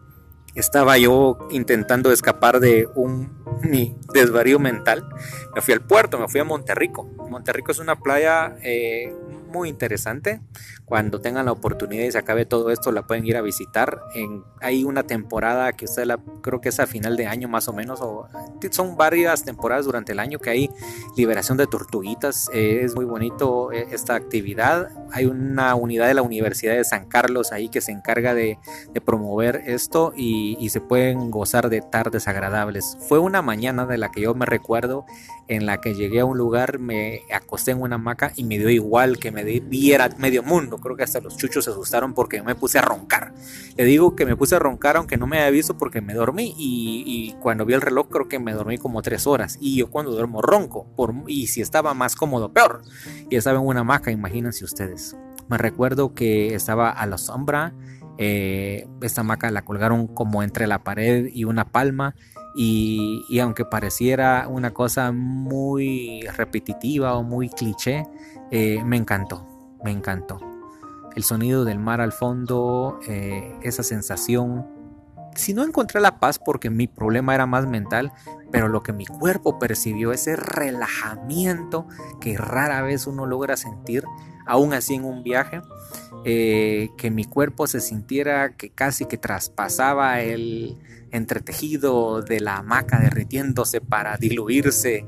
estaba 0.54 0.96
yo 0.96 1.38
intentando 1.50 2.12
escapar 2.12 2.60
de 2.60 2.88
un 2.94 3.39
mi 3.62 3.96
desvarío 4.12 4.58
mental. 4.58 5.06
Me 5.54 5.60
fui 5.60 5.74
al 5.74 5.82
puerto, 5.82 6.18
me 6.18 6.28
fui 6.28 6.40
a 6.40 6.44
Monterrico. 6.44 7.04
Monterrico 7.04 7.72
es 7.72 7.78
una 7.78 7.96
playa 7.96 8.56
eh, 8.62 9.14
muy 9.50 9.68
interesante. 9.68 10.40
Cuando 10.84 11.20
tengan 11.20 11.46
la 11.46 11.52
oportunidad 11.52 12.04
y 12.04 12.12
se 12.12 12.18
acabe 12.18 12.46
todo 12.46 12.70
esto, 12.70 12.90
la 12.92 13.06
pueden 13.06 13.26
ir 13.26 13.36
a 13.36 13.42
visitar. 13.42 14.02
En, 14.14 14.42
hay 14.60 14.84
una 14.84 15.04
temporada 15.04 15.72
que 15.72 15.84
usted 15.84 16.04
la, 16.04 16.18
creo 16.42 16.60
que 16.60 16.70
es 16.70 16.80
a 16.80 16.86
final 16.86 17.16
de 17.16 17.26
año 17.26 17.48
más 17.48 17.68
o 17.68 17.72
menos, 17.72 18.00
o 18.00 18.28
son 18.70 18.96
varias 18.96 19.44
temporadas 19.44 19.84
durante 19.84 20.12
el 20.12 20.18
año 20.18 20.38
que 20.38 20.50
hay 20.50 20.70
liberación 21.16 21.58
de 21.58 21.66
tortuguitas. 21.66 22.48
Eh, 22.52 22.80
es 22.82 22.94
muy 22.94 23.04
bonito 23.04 23.72
eh, 23.72 23.86
esta 23.92 24.14
actividad. 24.14 24.88
Hay 25.12 25.26
una 25.26 25.74
unidad 25.74 26.08
de 26.08 26.14
la 26.14 26.22
Universidad 26.22 26.74
de 26.74 26.84
San 26.84 27.06
Carlos 27.06 27.52
ahí 27.52 27.68
que 27.68 27.80
se 27.80 27.92
encarga 27.92 28.34
de, 28.34 28.58
de 28.92 29.00
promover 29.00 29.62
esto 29.66 30.12
y, 30.16 30.56
y 30.60 30.70
se 30.70 30.80
pueden 30.80 31.30
gozar 31.30 31.68
de 31.68 31.82
tardes 31.82 32.28
agradables. 32.28 32.96
Fue 33.08 33.18
una 33.18 33.42
mañana 33.42 33.86
de 33.86 33.98
la 33.98 34.10
que 34.10 34.22
yo 34.22 34.34
me 34.34 34.46
recuerdo 34.46 35.04
en 35.50 35.66
la 35.66 35.80
que 35.80 35.94
llegué 35.94 36.20
a 36.20 36.24
un 36.24 36.38
lugar, 36.38 36.78
me 36.78 37.22
acosté 37.32 37.72
en 37.72 37.82
una 37.82 37.96
hamaca 37.96 38.32
y 38.36 38.44
me 38.44 38.56
dio 38.56 38.70
igual 38.70 39.18
que 39.18 39.32
me 39.32 39.39
viera 39.44 40.08
medio 40.18 40.42
mundo. 40.42 40.78
Creo 40.78 40.96
que 40.96 41.02
hasta 41.02 41.20
los 41.20 41.36
chuchos 41.36 41.64
se 41.64 41.70
asustaron 41.70 42.14
porque 42.14 42.42
me 42.42 42.54
puse 42.54 42.78
a 42.78 42.82
roncar. 42.82 43.32
Le 43.76 43.84
digo 43.84 44.16
que 44.16 44.26
me 44.26 44.36
puse 44.36 44.56
a 44.56 44.58
roncar 44.58 44.96
aunque 44.96 45.16
no 45.16 45.26
me 45.26 45.38
había 45.38 45.50
visto 45.50 45.76
porque 45.76 46.00
me 46.00 46.14
dormí 46.14 46.54
y, 46.56 47.34
cuando 47.40 47.64
vi 47.64 47.74
el 47.74 47.80
reloj 47.80 48.08
creo 48.08 48.28
que 48.28 48.38
me 48.38 48.52
dormí 48.52 48.78
como 48.78 49.02
tres 49.02 49.26
horas. 49.26 49.58
Y 49.60 49.76
yo 49.76 49.90
cuando 49.90 50.12
duermo 50.12 50.42
ronco. 50.42 50.86
Por, 50.96 51.14
y 51.26 51.46
si 51.46 51.60
estaba 51.60 51.94
más 51.94 52.16
cómodo, 52.16 52.52
peor. 52.52 52.82
Y 53.28 53.36
estaba 53.36 53.58
en 53.58 53.66
una 53.66 53.80
hamaca, 53.80 54.10
imagínense 54.10 54.64
ustedes. 54.64 55.16
Me 55.48 55.58
recuerdo 55.58 56.14
que 56.14 56.54
estaba 56.54 56.90
a 56.90 57.06
la 57.06 57.18
sombra. 57.18 57.74
Eh, 58.18 58.86
esta 59.00 59.22
hamaca 59.22 59.50
la 59.50 59.62
colgaron 59.62 60.06
como 60.06 60.42
entre 60.42 60.66
la 60.66 60.84
pared 60.84 61.28
y 61.32 61.44
una 61.44 61.72
palma 61.72 62.14
y, 62.54 63.38
aunque 63.40 63.64
pareciera 63.64 64.48
una 64.48 64.72
cosa 64.72 65.12
muy 65.12 66.22
repetitiva 66.36 67.14
o 67.14 67.22
muy 67.22 67.48
cliché, 67.48 68.04
eh, 68.50 68.82
me 68.84 68.96
encantó, 68.96 69.46
me 69.84 69.90
encantó. 69.90 70.38
El 71.16 71.24
sonido 71.24 71.64
del 71.64 71.78
mar 71.78 72.00
al 72.00 72.12
fondo, 72.12 73.00
eh, 73.08 73.56
esa 73.62 73.82
sensación. 73.82 74.66
Si 75.34 75.54
no 75.54 75.64
encontré 75.64 76.00
la 76.00 76.18
paz 76.20 76.38
porque 76.38 76.70
mi 76.70 76.86
problema 76.86 77.34
era 77.34 77.46
más 77.46 77.66
mental, 77.66 78.12
pero 78.50 78.68
lo 78.68 78.82
que 78.82 78.92
mi 78.92 79.06
cuerpo 79.06 79.58
percibió, 79.58 80.12
ese 80.12 80.36
relajamiento 80.36 81.86
que 82.20 82.36
rara 82.36 82.82
vez 82.82 83.06
uno 83.06 83.26
logra 83.26 83.56
sentir, 83.56 84.04
aún 84.46 84.72
así 84.72 84.94
en 84.94 85.04
un 85.04 85.22
viaje, 85.22 85.62
eh, 86.24 86.90
que 86.96 87.10
mi 87.10 87.24
cuerpo 87.24 87.66
se 87.66 87.80
sintiera 87.80 88.56
que 88.56 88.70
casi 88.70 89.04
que 89.04 89.18
traspasaba 89.18 90.20
el, 90.20 90.78
entretejido 91.12 92.22
de 92.22 92.40
la 92.40 92.56
hamaca 92.56 92.98
derritiéndose 92.98 93.80
para 93.80 94.16
diluirse. 94.16 95.04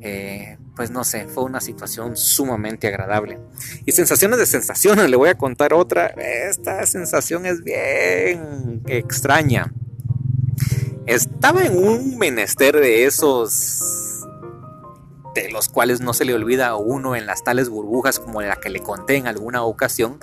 Eh, 0.00 0.58
pues 0.76 0.90
no 0.90 1.04
sé, 1.04 1.28
fue 1.28 1.44
una 1.44 1.60
situación 1.60 2.16
sumamente 2.16 2.88
agradable. 2.88 3.38
Y 3.86 3.92
sensaciones 3.92 4.38
de 4.38 4.46
sensaciones, 4.46 5.08
le 5.08 5.16
voy 5.16 5.28
a 5.28 5.34
contar 5.34 5.72
otra. 5.72 6.06
Esta 6.06 6.84
sensación 6.86 7.46
es 7.46 7.62
bien 7.62 8.82
extraña. 8.86 9.72
Estaba 11.06 11.62
en 11.62 11.76
un 11.76 12.18
menester 12.18 12.74
de 12.76 13.04
esos 13.04 14.24
de 15.34 15.50
los 15.50 15.68
cuales 15.68 16.00
no 16.00 16.14
se 16.14 16.24
le 16.24 16.34
olvida 16.34 16.68
a 16.68 16.76
uno 16.76 17.16
en 17.16 17.26
las 17.26 17.42
tales 17.42 17.68
burbujas 17.68 18.18
como 18.20 18.40
la 18.40 18.56
que 18.56 18.70
le 18.70 18.80
conté 18.80 19.16
en 19.16 19.26
alguna 19.26 19.64
ocasión 19.64 20.20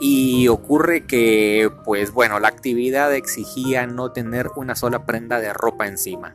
y 0.00 0.48
ocurre 0.48 1.06
que, 1.06 1.70
pues 1.84 2.12
bueno, 2.12 2.40
la 2.40 2.48
actividad 2.48 3.14
exigía 3.14 3.86
no 3.86 4.10
tener 4.12 4.48
una 4.56 4.74
sola 4.74 5.06
prenda 5.06 5.38
de 5.38 5.52
ropa 5.52 5.86
encima. 5.86 6.34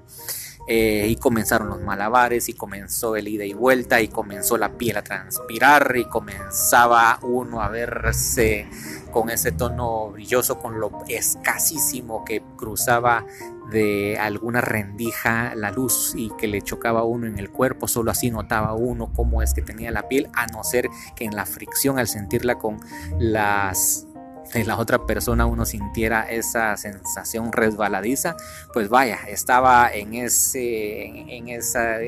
Eh, 0.71 1.07
y 1.09 1.15
comenzaron 1.15 1.67
los 1.67 1.81
malabares 1.81 2.47
y 2.47 2.53
comenzó 2.53 3.15
el 3.15 3.27
ida 3.27 3.43
y 3.43 3.53
vuelta 3.53 4.01
y 4.01 4.07
comenzó 4.07 4.55
la 4.55 4.77
piel 4.77 4.97
a 4.97 5.03
transpirar 5.03 5.95
y 5.97 6.05
comenzaba 6.05 7.17
uno 7.23 7.63
a 7.63 7.69
verse 7.69 8.67
con 9.11 9.31
ese 9.31 9.51
tono 9.51 10.11
brilloso, 10.11 10.59
con 10.59 10.79
lo 10.79 10.91
escasísimo 11.07 12.23
que 12.23 12.43
cruzaba 12.55 13.25
de 13.71 14.19
alguna 14.19 14.61
rendija 14.61 15.55
la 15.55 15.71
luz 15.71 16.13
y 16.15 16.29
que 16.37 16.47
le 16.47 16.61
chocaba 16.61 16.99
a 16.99 17.03
uno 17.03 17.25
en 17.25 17.39
el 17.39 17.49
cuerpo, 17.49 17.87
solo 17.87 18.11
así 18.11 18.29
notaba 18.29 18.73
uno 18.73 19.11
cómo 19.15 19.41
es 19.41 19.55
que 19.55 19.63
tenía 19.63 19.89
la 19.89 20.07
piel, 20.07 20.29
a 20.33 20.47
no 20.47 20.63
ser 20.63 20.89
que 21.15 21.25
en 21.25 21.35
la 21.35 21.45
fricción 21.45 21.97
al 21.97 22.07
sentirla 22.07 22.59
con 22.59 22.79
las 23.17 24.05
de 24.53 24.63
la 24.65 24.77
otra 24.77 25.05
persona 25.05 25.45
uno 25.45 25.65
sintiera 25.65 26.29
esa 26.29 26.75
sensación 26.77 27.51
resbaladiza, 27.51 28.35
pues 28.73 28.89
vaya, 28.89 29.19
estaba 29.27 29.91
en 29.93 30.15
ese 30.15 31.05
en 31.35 31.49
esa 31.49 32.01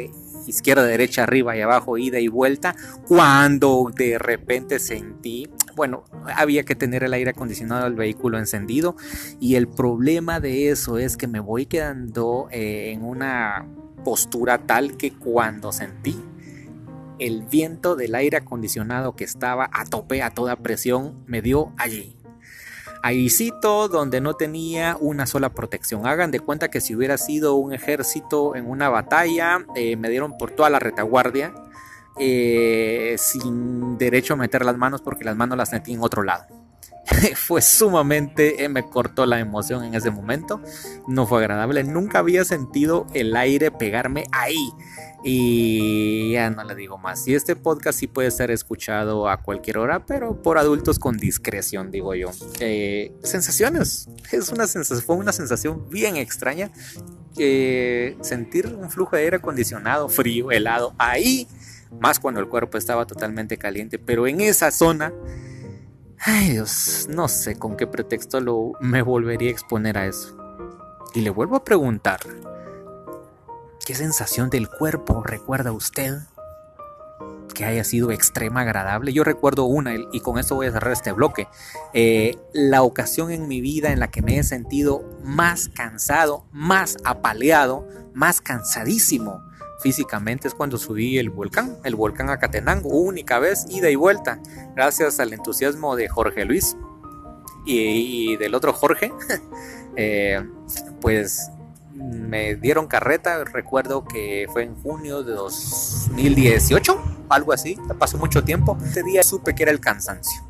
izquierda, 0.48 0.84
derecha, 0.84 1.24
arriba 1.24 1.56
y 1.56 1.62
abajo, 1.62 1.98
ida 1.98 2.20
y 2.20 2.28
vuelta, 2.28 2.76
cuando 3.08 3.92
de 3.96 4.18
repente 4.18 4.80
sentí 4.80 5.50
bueno, 5.76 6.04
había 6.36 6.64
que 6.64 6.76
tener 6.76 7.04
el 7.04 7.14
aire 7.14 7.32
acondicionado 7.32 7.86
del 7.86 7.96
vehículo 7.96 8.38
encendido 8.38 8.96
y 9.40 9.56
el 9.56 9.68
problema 9.68 10.40
de 10.40 10.70
eso 10.70 10.98
es 10.98 11.18
que 11.18 11.28
me 11.28 11.40
voy 11.40 11.66
quedando 11.66 12.50
eh, 12.52 12.92
en 12.92 13.04
una 13.04 13.66
postura 14.04 14.60
tal 14.60 14.98
que 14.98 15.14
cuando 15.14 15.72
sentí 15.72 16.20
el 17.20 17.44
viento 17.44 17.96
del 17.96 18.16
aire 18.16 18.38
acondicionado 18.38 19.16
que 19.16 19.24
estaba 19.24 19.70
a 19.72 19.86
tope, 19.86 20.24
a 20.24 20.32
toda 20.32 20.56
presión, 20.56 21.24
me 21.28 21.42
dio 21.42 21.72
allí. 21.78 22.21
Ahícito 23.04 23.88
donde 23.88 24.22
no 24.22 24.36
tenía 24.36 24.96
una 25.00 25.26
sola 25.26 25.50
protección. 25.50 26.06
Hagan 26.06 26.32
de 26.32 26.40
cuenta 26.40 26.70
que 26.70 26.82
si 26.82 26.96
hubiera 26.96 27.18
sido 27.18 27.56
un 27.56 27.74
ejército 27.74 28.56
en 28.56 28.70
una 28.70 28.90
batalla, 28.90 29.66
eh, 29.76 29.96
me 29.96 30.10
dieron 30.10 30.38
por 30.38 30.52
toda 30.52 30.70
la 30.70 30.80
retaguardia 30.80 31.54
eh, 32.20 33.16
sin 33.18 33.98
derecho 33.98 34.34
a 34.34 34.38
meter 34.38 34.66
las 34.66 34.78
manos 34.78 35.02
porque 35.02 35.24
las 35.24 35.36
manos 35.36 35.58
las 35.58 35.70
sentí 35.70 35.94
en 35.94 36.02
otro 36.04 36.24
lado. 36.24 36.61
fue 37.36 37.62
sumamente, 37.62 38.64
eh, 38.64 38.70
me 38.70 38.84
cortó 38.90 39.26
la 39.26 39.40
emoción 39.40 39.84
en 39.84 39.96
ese 39.96 40.12
momento, 40.12 40.62
no 41.08 41.28
fue 41.28 41.40
agradable, 41.40 41.84
nunca 41.84 42.20
había 42.20 42.46
sentido 42.46 43.08
el 43.14 43.36
aire 43.36 43.72
pegarme 43.72 44.26
ahí. 44.32 44.72
Y 45.24 46.32
ya 46.32 46.50
no 46.50 46.64
le 46.64 46.74
digo 46.74 46.98
más. 46.98 47.28
Y 47.28 47.36
este 47.36 47.56
podcast 47.56 48.00
sí 48.00 48.08
puede 48.08 48.32
ser 48.32 48.50
escuchado 48.50 49.30
a 49.30 49.44
cualquier 49.44 49.78
hora, 49.78 50.04
pero 50.04 50.42
por 50.42 50.58
adultos 50.58 50.98
con 50.98 51.18
discreción, 51.18 51.92
digo 51.92 52.16
yo. 52.16 52.32
Eh, 52.60 53.14
sensaciones. 53.22 54.10
Es 54.32 54.50
una 54.50 54.66
sensación, 54.66 55.06
fue 55.06 55.16
una 55.18 55.32
sensación 55.32 55.88
bien 55.92 56.18
extraña. 56.18 56.72
sentir 57.36 58.66
un 58.66 58.90
flujo 58.90 59.16
de 59.16 59.22
aire 59.22 59.36
acondicionado, 59.38 60.10
frío, 60.10 60.50
helado, 60.50 60.96
ahí 60.98 61.48
más 62.00 62.20
cuando 62.20 62.40
el 62.40 62.48
cuerpo 62.48 62.78
estaba 62.78 63.06
totalmente 63.06 63.58
caliente, 63.58 64.00
pero 64.00 64.28
en 64.28 64.42
esa 64.42 64.72
zona, 64.72 65.14
ay 66.24 66.52
Dios, 66.52 67.08
no 67.10 67.28
sé 67.28 67.58
con 67.58 67.78
qué 67.78 67.88
pretexto 67.88 68.40
lo, 68.40 68.74
me 68.80 69.02
volvería 69.02 69.50
a 69.50 69.52
exponer 69.52 69.98
a 69.98 70.06
eso. 70.06 70.38
Y 71.14 71.22
le 71.22 71.30
vuelvo 71.30 71.56
a 71.56 71.64
preguntar, 71.64 72.20
¿qué 73.86 73.96
sensación 73.96 74.50
del 74.50 74.70
cuerpo 74.70 75.24
recuerda 75.24 75.72
usted? 75.72 76.20
que 77.54 77.66
haya 77.66 77.84
sido 77.84 78.12
extrema 78.12 78.62
agradable. 78.62 79.12
Yo 79.12 79.26
recuerdo 79.26 79.66
una, 79.66 79.94
y 79.94 80.22
con 80.22 80.40
esto 80.40 80.56
voy 80.56 80.68
a 80.68 80.72
cerrar 80.72 80.94
este 80.94 81.12
bloque, 81.12 81.50
eh, 81.94 82.38
la 82.54 82.82
ocasión 82.82 83.30
en 83.30 83.50
mi 83.50 83.60
vida 83.60 83.92
en 83.92 84.00
la 84.00 84.10
que 84.10 84.22
me 84.22 84.38
he 84.38 84.44
sentido 84.44 85.04
más 85.22 85.68
cansado, 85.68 86.46
más 86.54 86.96
apaleado, 87.04 87.86
más 88.14 88.40
cansadísimo 88.40 89.44
físicamente 89.82 90.48
es 90.48 90.54
cuando 90.54 90.78
subí 90.78 91.18
el 91.18 91.30
volcán, 91.30 91.78
el 91.84 91.96
volcán 91.96 92.30
Acatenango, 92.30 92.90
única 92.90 93.40
vez, 93.40 93.66
ida 93.70 93.90
y 93.90 93.96
vuelta, 93.96 94.40
gracias 94.76 95.20
al 95.20 95.34
entusiasmo 95.34 95.96
de 95.96 96.08
Jorge 96.08 96.46
Luis 96.46 96.78
y, 97.66 98.38
del 98.38 98.56
otro 98.56 98.74
Jorge, 98.74 99.12
eh, 99.96 100.44
pues 101.02 101.52
me 101.94 102.56
dieron 102.56 102.88
carreta, 102.88 103.44
recuerdo 103.44 104.06
que 104.06 104.48
fue 104.52 104.64
en 104.64 104.76
junio 104.76 105.24
de 105.24 105.34
2018, 105.34 107.02
algo 107.30 107.54
así, 107.54 107.78
pasó 108.00 108.18
mucho 108.18 108.44
tiempo, 108.44 108.78
ese 108.84 109.04
día 109.04 109.24
supe 109.24 109.56
que 109.56 109.64
era 109.64 109.72
el 109.72 109.80
cansancio. 109.80 110.44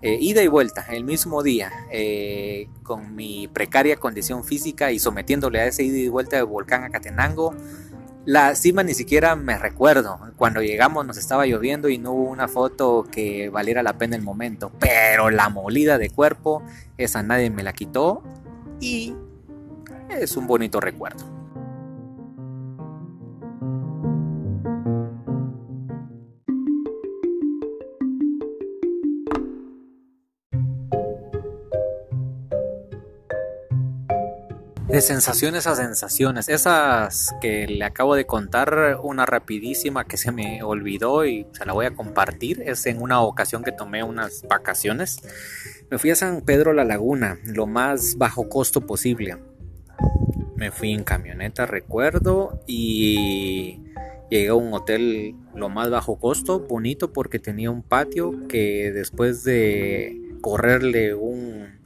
Eh, 0.00 0.16
ida 0.20 0.42
y 0.44 0.46
vuelta, 0.46 0.86
el 0.90 1.02
mismo 1.02 1.42
día, 1.42 1.72
eh, 1.90 2.68
con 2.84 3.16
mi 3.16 3.48
precaria 3.48 3.96
condición 3.96 4.44
física 4.44 4.92
y 4.92 5.00
sometiéndole 5.00 5.60
a 5.60 5.66
ese 5.66 5.82
ida 5.82 5.98
y 5.98 6.08
vuelta 6.08 6.36
del 6.36 6.44
volcán 6.46 6.84
Acatenango, 6.84 7.52
la 8.24 8.54
cima 8.54 8.82
ni 8.82 8.94
siquiera 8.94 9.36
me 9.36 9.58
recuerdo. 9.58 10.18
Cuando 10.36 10.60
llegamos 10.60 11.06
nos 11.06 11.16
estaba 11.16 11.46
lloviendo 11.46 11.88
y 11.88 11.98
no 11.98 12.12
hubo 12.12 12.30
una 12.30 12.48
foto 12.48 13.06
que 13.10 13.48
valiera 13.48 13.82
la 13.82 13.98
pena 13.98 14.16
el 14.16 14.22
momento. 14.22 14.72
Pero 14.78 15.30
la 15.30 15.48
molida 15.48 15.98
de 15.98 16.10
cuerpo, 16.10 16.62
esa 16.96 17.22
nadie 17.22 17.50
me 17.50 17.62
la 17.62 17.72
quitó 17.72 18.22
y 18.80 19.14
es 20.10 20.36
un 20.36 20.46
bonito 20.46 20.80
recuerdo. 20.80 21.37
De 34.88 35.02
sensaciones 35.02 35.66
a 35.66 35.76
sensaciones. 35.76 36.48
Esas 36.48 37.34
que 37.42 37.66
le 37.66 37.84
acabo 37.84 38.14
de 38.14 38.24
contar, 38.24 38.98
una 39.02 39.26
rapidísima 39.26 40.04
que 40.04 40.16
se 40.16 40.32
me 40.32 40.62
olvidó 40.62 41.26
y 41.26 41.46
se 41.52 41.66
la 41.66 41.74
voy 41.74 41.84
a 41.84 41.94
compartir, 41.94 42.62
es 42.64 42.86
en 42.86 43.02
una 43.02 43.20
ocasión 43.20 43.62
que 43.62 43.72
tomé 43.72 44.02
unas 44.02 44.44
vacaciones. 44.48 45.20
Me 45.90 45.98
fui 45.98 46.10
a 46.10 46.14
San 46.14 46.40
Pedro 46.40 46.72
La 46.72 46.84
Laguna, 46.84 47.38
lo 47.44 47.66
más 47.66 48.16
bajo 48.16 48.48
costo 48.48 48.86
posible. 48.86 49.36
Me 50.56 50.70
fui 50.70 50.92
en 50.92 51.04
camioneta, 51.04 51.66
recuerdo, 51.66 52.62
y 52.66 53.82
llegué 54.30 54.48
a 54.48 54.54
un 54.54 54.72
hotel 54.72 55.34
lo 55.54 55.68
más 55.68 55.90
bajo 55.90 56.18
costo, 56.18 56.60
bonito 56.60 57.12
porque 57.12 57.38
tenía 57.38 57.70
un 57.70 57.82
patio 57.82 58.48
que 58.48 58.90
después 58.92 59.44
de 59.44 60.18
correrle 60.40 61.14
un 61.14 61.78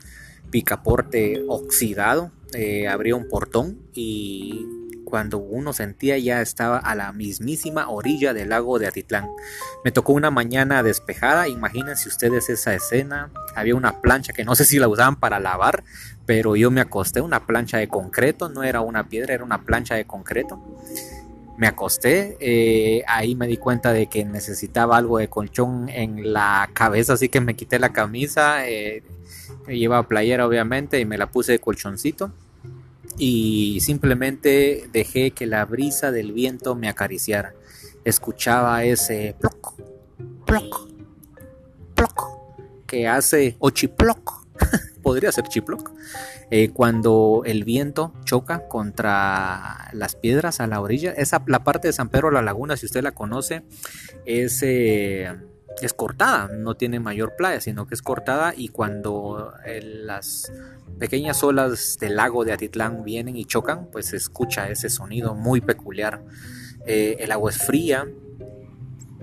picaporte 0.50 1.42
oxidado, 1.48 2.30
eh, 2.54 2.88
abría 2.88 3.16
un 3.16 3.28
portón 3.28 3.78
y 3.94 4.66
cuando 5.12 5.36
uno 5.36 5.74
sentía 5.74 6.16
ya 6.16 6.40
estaba 6.40 6.78
a 6.78 6.94
la 6.94 7.12
mismísima 7.12 7.90
orilla 7.90 8.32
del 8.32 8.48
lago 8.48 8.78
de 8.78 8.86
Atitlán. 8.86 9.28
Me 9.84 9.92
tocó 9.92 10.14
una 10.14 10.30
mañana 10.30 10.82
despejada, 10.82 11.48
imagínense 11.48 12.08
ustedes 12.08 12.48
esa 12.48 12.74
escena, 12.74 13.30
había 13.54 13.74
una 13.74 14.00
plancha 14.00 14.32
que 14.32 14.42
no 14.42 14.54
sé 14.54 14.64
si 14.64 14.78
la 14.78 14.88
usaban 14.88 15.16
para 15.16 15.38
lavar, 15.38 15.84
pero 16.24 16.56
yo 16.56 16.70
me 16.70 16.80
acosté, 16.80 17.20
una 17.20 17.46
plancha 17.46 17.76
de 17.76 17.88
concreto, 17.88 18.48
no 18.48 18.62
era 18.62 18.80
una 18.80 19.06
piedra, 19.06 19.34
era 19.34 19.44
una 19.44 19.62
plancha 19.66 19.96
de 19.96 20.06
concreto. 20.06 20.58
Me 21.58 21.66
acosté, 21.66 22.38
eh, 22.40 23.04
ahí 23.06 23.34
me 23.34 23.46
di 23.46 23.58
cuenta 23.58 23.92
de 23.92 24.06
que 24.06 24.24
necesitaba 24.24 24.96
algo 24.96 25.18
de 25.18 25.28
colchón 25.28 25.90
en 25.90 26.32
la 26.32 26.70
cabeza, 26.72 27.12
así 27.12 27.28
que 27.28 27.42
me 27.42 27.54
quité 27.54 27.78
la 27.78 27.92
camisa, 27.92 28.66
eh, 28.66 29.02
llevaba 29.66 30.08
playera 30.08 30.46
obviamente 30.46 31.00
y 31.00 31.04
me 31.04 31.18
la 31.18 31.30
puse 31.30 31.52
de 31.52 31.58
colchoncito 31.58 32.32
y 33.18 33.78
simplemente 33.80 34.88
dejé 34.92 35.32
que 35.32 35.46
la 35.46 35.64
brisa 35.64 36.10
del 36.10 36.32
viento 36.32 36.74
me 36.74 36.88
acariciara. 36.88 37.54
Escuchaba 38.04 38.84
ese 38.84 39.36
ploc, 39.38 39.74
ploc, 40.44 40.88
ploc 41.94 42.32
que 42.86 43.06
hace 43.06 43.56
o 43.58 43.70
chiploc, 43.70 44.46
podría 45.02 45.30
ser 45.30 45.44
chiploc, 45.44 45.92
eh, 46.50 46.70
cuando 46.70 47.42
el 47.44 47.64
viento 47.64 48.12
choca 48.24 48.66
contra 48.68 49.88
las 49.92 50.16
piedras 50.16 50.60
a 50.60 50.66
la 50.66 50.80
orilla. 50.80 51.12
Esa, 51.12 51.42
la 51.46 51.64
parte 51.64 51.88
de 51.88 51.92
San 51.92 52.08
Pedro 52.08 52.30
la 52.30 52.42
Laguna, 52.42 52.76
si 52.76 52.86
usted 52.86 53.02
la 53.02 53.12
conoce, 53.12 53.62
es... 54.26 54.62
Eh, 54.62 55.32
es 55.80 55.92
cortada, 55.92 56.48
no 56.48 56.76
tiene 56.76 57.00
mayor 57.00 57.34
playa, 57.36 57.60
sino 57.60 57.86
que 57.86 57.94
es 57.94 58.02
cortada 58.02 58.54
y 58.56 58.68
cuando 58.68 59.52
las 59.64 60.52
pequeñas 60.98 61.42
olas 61.42 61.98
del 62.00 62.16
lago 62.16 62.44
de 62.44 62.52
Atitlán 62.52 63.04
vienen 63.04 63.36
y 63.36 63.44
chocan, 63.44 63.86
pues 63.90 64.06
se 64.06 64.16
escucha 64.16 64.68
ese 64.68 64.88
sonido 64.88 65.34
muy 65.34 65.60
peculiar. 65.60 66.22
Eh, 66.86 67.16
el 67.20 67.32
agua 67.32 67.50
es 67.50 67.58
fría, 67.58 68.06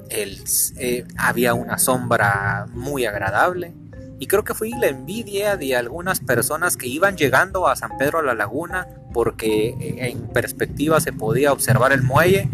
eh, 0.10 1.06
había 1.18 1.54
una 1.54 1.78
sombra 1.78 2.66
muy 2.74 3.06
agradable 3.06 3.74
y 4.20 4.28
creo 4.28 4.44
que 4.44 4.54
fue 4.54 4.70
la 4.70 4.88
envidia 4.88 5.56
de 5.56 5.76
algunas 5.76 6.20
personas 6.20 6.76
que 6.76 6.88
iban 6.88 7.16
llegando 7.16 7.68
a 7.68 7.76
San 7.76 7.98
Pedro 7.98 8.20
a 8.20 8.24
la 8.24 8.34
Laguna 8.34 8.88
porque 9.14 9.70
eh, 9.70 10.10
en 10.10 10.28
perspectiva 10.28 11.00
se 11.00 11.14
podía 11.14 11.54
observar 11.54 11.94
el 11.94 12.02
muelle 12.02 12.50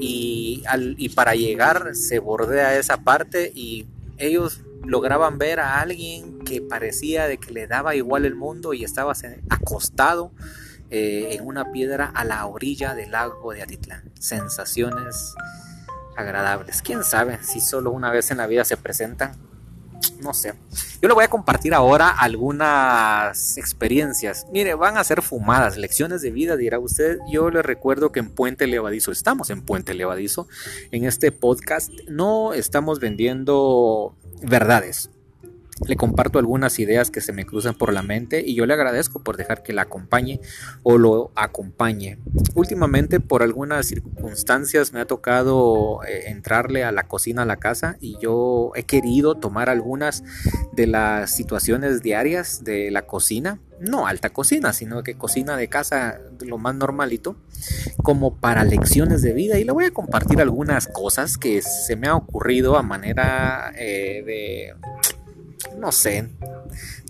y, 0.00 0.62
y 0.96 1.08
para 1.10 1.34
llegar 1.34 1.94
se 1.94 2.18
bordea 2.18 2.78
esa 2.78 2.98
parte 2.98 3.52
y 3.54 3.86
ellos 4.18 4.60
lograban 4.84 5.38
ver 5.38 5.60
a 5.60 5.80
alguien 5.80 6.38
que 6.40 6.60
parecía 6.60 7.26
de 7.26 7.38
que 7.38 7.52
le 7.52 7.66
daba 7.66 7.94
igual 7.94 8.24
el 8.24 8.34
mundo 8.34 8.74
y 8.74 8.84
estaba 8.84 9.12
acostado 9.50 10.32
eh, 10.90 11.36
en 11.36 11.46
una 11.46 11.72
piedra 11.72 12.10
a 12.14 12.24
la 12.24 12.46
orilla 12.46 12.94
del 12.94 13.12
lago 13.12 13.52
de 13.52 13.62
Atitlán. 13.62 14.10
Sensaciones 14.18 15.34
agradables. 16.16 16.82
¿Quién 16.82 17.04
sabe 17.04 17.38
si 17.42 17.60
solo 17.60 17.90
una 17.90 18.10
vez 18.10 18.30
en 18.30 18.38
la 18.38 18.46
vida 18.46 18.64
se 18.64 18.76
presentan? 18.76 19.47
No 20.20 20.34
sé. 20.34 20.54
Yo 21.00 21.08
le 21.08 21.14
voy 21.14 21.24
a 21.24 21.28
compartir 21.28 21.74
ahora 21.74 22.10
algunas 22.10 23.56
experiencias. 23.56 24.46
Mire, 24.52 24.74
van 24.74 24.96
a 24.96 25.04
ser 25.04 25.22
fumadas, 25.22 25.76
lecciones 25.76 26.22
de 26.22 26.30
vida, 26.30 26.56
dirá 26.56 26.78
usted. 26.78 27.18
Yo 27.30 27.50
le 27.50 27.62
recuerdo 27.62 28.12
que 28.12 28.20
en 28.20 28.30
Puente 28.30 28.66
Levadizo, 28.66 29.12
estamos 29.12 29.50
en 29.50 29.62
Puente 29.62 29.94
Levadizo, 29.94 30.48
en 30.90 31.04
este 31.04 31.32
podcast 31.32 31.90
no 32.08 32.52
estamos 32.52 33.00
vendiendo 33.00 34.14
verdades 34.42 35.10
le 35.86 35.96
comparto 35.96 36.38
algunas 36.38 36.78
ideas 36.78 37.10
que 37.10 37.20
se 37.20 37.32
me 37.32 37.44
cruzan 37.44 37.74
por 37.74 37.92
la 37.92 38.02
mente 38.02 38.42
y 38.44 38.54
yo 38.54 38.66
le 38.66 38.74
agradezco 38.74 39.22
por 39.22 39.36
dejar 39.36 39.62
que 39.62 39.72
la 39.72 39.82
acompañe 39.82 40.40
o 40.82 40.98
lo 40.98 41.30
acompañe. 41.34 42.18
Últimamente 42.54 43.20
por 43.20 43.42
algunas 43.42 43.86
circunstancias 43.86 44.92
me 44.92 45.00
ha 45.00 45.06
tocado 45.06 46.00
eh, 46.04 46.28
entrarle 46.28 46.84
a 46.84 46.92
la 46.92 47.04
cocina 47.04 47.42
a 47.42 47.46
la 47.46 47.56
casa 47.56 47.96
y 48.00 48.18
yo 48.20 48.72
he 48.74 48.84
querido 48.84 49.36
tomar 49.36 49.68
algunas 49.70 50.24
de 50.72 50.86
las 50.86 51.34
situaciones 51.34 52.02
diarias 52.02 52.64
de 52.64 52.90
la 52.90 53.02
cocina, 53.02 53.60
no 53.80 54.06
alta 54.06 54.30
cocina, 54.30 54.72
sino 54.72 55.02
que 55.02 55.16
cocina 55.16 55.56
de 55.56 55.68
casa 55.68 56.20
lo 56.40 56.58
más 56.58 56.74
normalito, 56.74 57.36
como 58.02 58.36
para 58.36 58.64
lecciones 58.64 59.22
de 59.22 59.32
vida 59.32 59.58
y 59.58 59.64
le 59.64 59.72
voy 59.72 59.84
a 59.84 59.90
compartir 59.90 60.40
algunas 60.40 60.86
cosas 60.88 61.38
que 61.38 61.62
se 61.62 61.96
me 61.96 62.08
ha 62.08 62.14
ocurrido 62.14 62.76
a 62.76 62.82
manera 62.82 63.72
eh, 63.76 64.22
de 64.24 64.74
no 65.78 65.92
sé, 65.92 66.28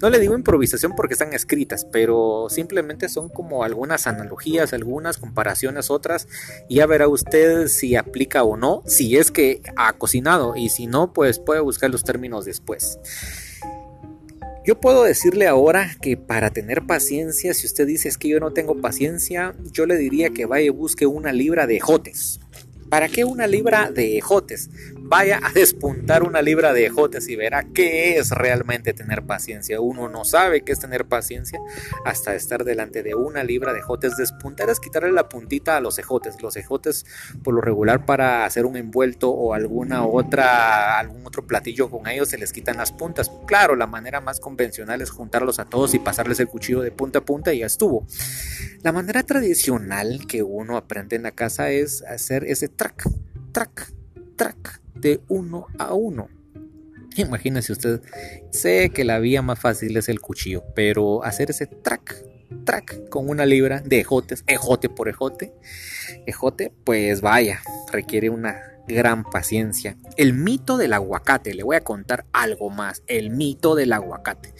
no 0.00 0.10
le 0.10 0.20
digo 0.20 0.36
improvisación 0.36 0.94
porque 0.94 1.14
están 1.14 1.32
escritas, 1.32 1.84
pero 1.84 2.46
simplemente 2.48 3.08
son 3.08 3.28
como 3.28 3.64
algunas 3.64 4.06
analogías, 4.06 4.72
algunas 4.72 5.18
comparaciones, 5.18 5.90
otras, 5.90 6.28
y 6.68 6.76
ya 6.76 6.86
verá 6.86 7.08
usted 7.08 7.68
si 7.68 7.96
aplica 7.96 8.44
o 8.44 8.56
no, 8.56 8.82
si 8.86 9.16
es 9.16 9.30
que 9.30 9.62
ha 9.76 9.92
cocinado, 9.94 10.54
y 10.56 10.68
si 10.68 10.86
no, 10.86 11.12
pues 11.12 11.38
puede 11.38 11.60
buscar 11.60 11.90
los 11.90 12.04
términos 12.04 12.44
después. 12.44 12.98
Yo 14.64 14.80
puedo 14.80 15.02
decirle 15.02 15.46
ahora 15.46 15.96
que 16.00 16.16
para 16.16 16.50
tener 16.50 16.86
paciencia, 16.86 17.54
si 17.54 17.66
usted 17.66 17.86
dice 17.86 18.08
es 18.08 18.18
que 18.18 18.28
yo 18.28 18.38
no 18.38 18.52
tengo 18.52 18.80
paciencia, 18.80 19.54
yo 19.72 19.86
le 19.86 19.96
diría 19.96 20.30
que 20.30 20.44
vaya 20.44 20.66
y 20.66 20.68
busque 20.68 21.06
una 21.06 21.32
libra 21.32 21.66
de 21.66 21.80
jotes. 21.80 22.38
¿Para 22.90 23.08
qué 23.08 23.24
una 23.24 23.46
libra 23.46 23.90
de 23.90 24.16
ejotes? 24.16 24.70
Vaya 25.10 25.40
a 25.42 25.50
despuntar 25.52 26.22
una 26.22 26.42
libra 26.42 26.74
de 26.74 26.84
ejotes 26.84 27.30
y 27.30 27.36
verá 27.36 27.64
qué 27.72 28.18
es 28.18 28.30
realmente 28.30 28.92
tener 28.92 29.22
paciencia. 29.22 29.80
Uno 29.80 30.06
no 30.10 30.26
sabe 30.26 30.60
qué 30.60 30.72
es 30.72 30.80
tener 30.80 31.06
paciencia 31.06 31.58
hasta 32.04 32.34
estar 32.34 32.62
delante 32.62 33.02
de 33.02 33.14
una 33.14 33.42
libra 33.42 33.72
de 33.72 33.78
ejotes. 33.78 34.18
Despuntar 34.18 34.68
es 34.68 34.80
quitarle 34.80 35.10
la 35.10 35.30
puntita 35.30 35.78
a 35.78 35.80
los 35.80 35.98
ejotes. 35.98 36.42
Los 36.42 36.56
ejotes, 36.56 37.06
por 37.42 37.54
lo 37.54 37.62
regular, 37.62 38.04
para 38.04 38.44
hacer 38.44 38.66
un 38.66 38.76
envuelto 38.76 39.30
o 39.30 39.54
alguna 39.54 40.04
otra, 40.04 40.98
algún 40.98 41.26
otro 41.26 41.46
platillo 41.46 41.88
con 41.88 42.06
ellos, 42.06 42.28
se 42.28 42.36
les 42.36 42.52
quitan 42.52 42.76
las 42.76 42.92
puntas. 42.92 43.32
Claro, 43.46 43.76
la 43.76 43.86
manera 43.86 44.20
más 44.20 44.40
convencional 44.40 45.00
es 45.00 45.08
juntarlos 45.08 45.58
a 45.58 45.64
todos 45.64 45.94
y 45.94 46.00
pasarles 46.00 46.38
el 46.40 46.48
cuchillo 46.48 46.82
de 46.82 46.92
punta 46.92 47.20
a 47.20 47.24
punta 47.24 47.54
y 47.54 47.60
ya 47.60 47.66
estuvo. 47.66 48.06
La 48.82 48.92
manera 48.92 49.22
tradicional 49.22 50.26
que 50.28 50.42
uno 50.42 50.76
aprende 50.76 51.16
en 51.16 51.22
la 51.22 51.30
casa 51.30 51.70
es 51.70 52.02
hacer 52.02 52.44
ese 52.44 52.68
track, 52.68 53.08
track, 53.52 53.90
track 54.36 54.82
de 55.00 55.20
uno 55.28 55.66
a 55.78 55.94
uno. 55.94 56.28
Imagínese 57.16 57.72
usted, 57.72 58.00
sé 58.50 58.90
que 58.90 59.04
la 59.04 59.18
vía 59.18 59.42
más 59.42 59.58
fácil 59.58 59.96
es 59.96 60.08
el 60.08 60.20
cuchillo, 60.20 60.62
pero 60.74 61.24
hacer 61.24 61.50
ese 61.50 61.66
track, 61.66 62.24
track 62.64 63.08
con 63.08 63.28
una 63.28 63.44
libra 63.44 63.80
de 63.80 64.00
ejotes, 64.00 64.44
ejote 64.46 64.88
por 64.88 65.08
ejote, 65.08 65.52
ejote, 66.26 66.72
pues 66.84 67.20
vaya, 67.20 67.60
requiere 67.90 68.30
una 68.30 68.60
gran 68.88 69.24
paciencia. 69.24 69.96
El 70.16 70.32
mito 70.32 70.76
del 70.76 70.92
aguacate, 70.92 71.54
le 71.54 71.62
voy 71.62 71.76
a 71.76 71.82
contar 71.82 72.24
algo 72.32 72.70
más, 72.70 73.02
el 73.06 73.30
mito 73.30 73.74
del 73.74 73.92
aguacate. 73.92 74.54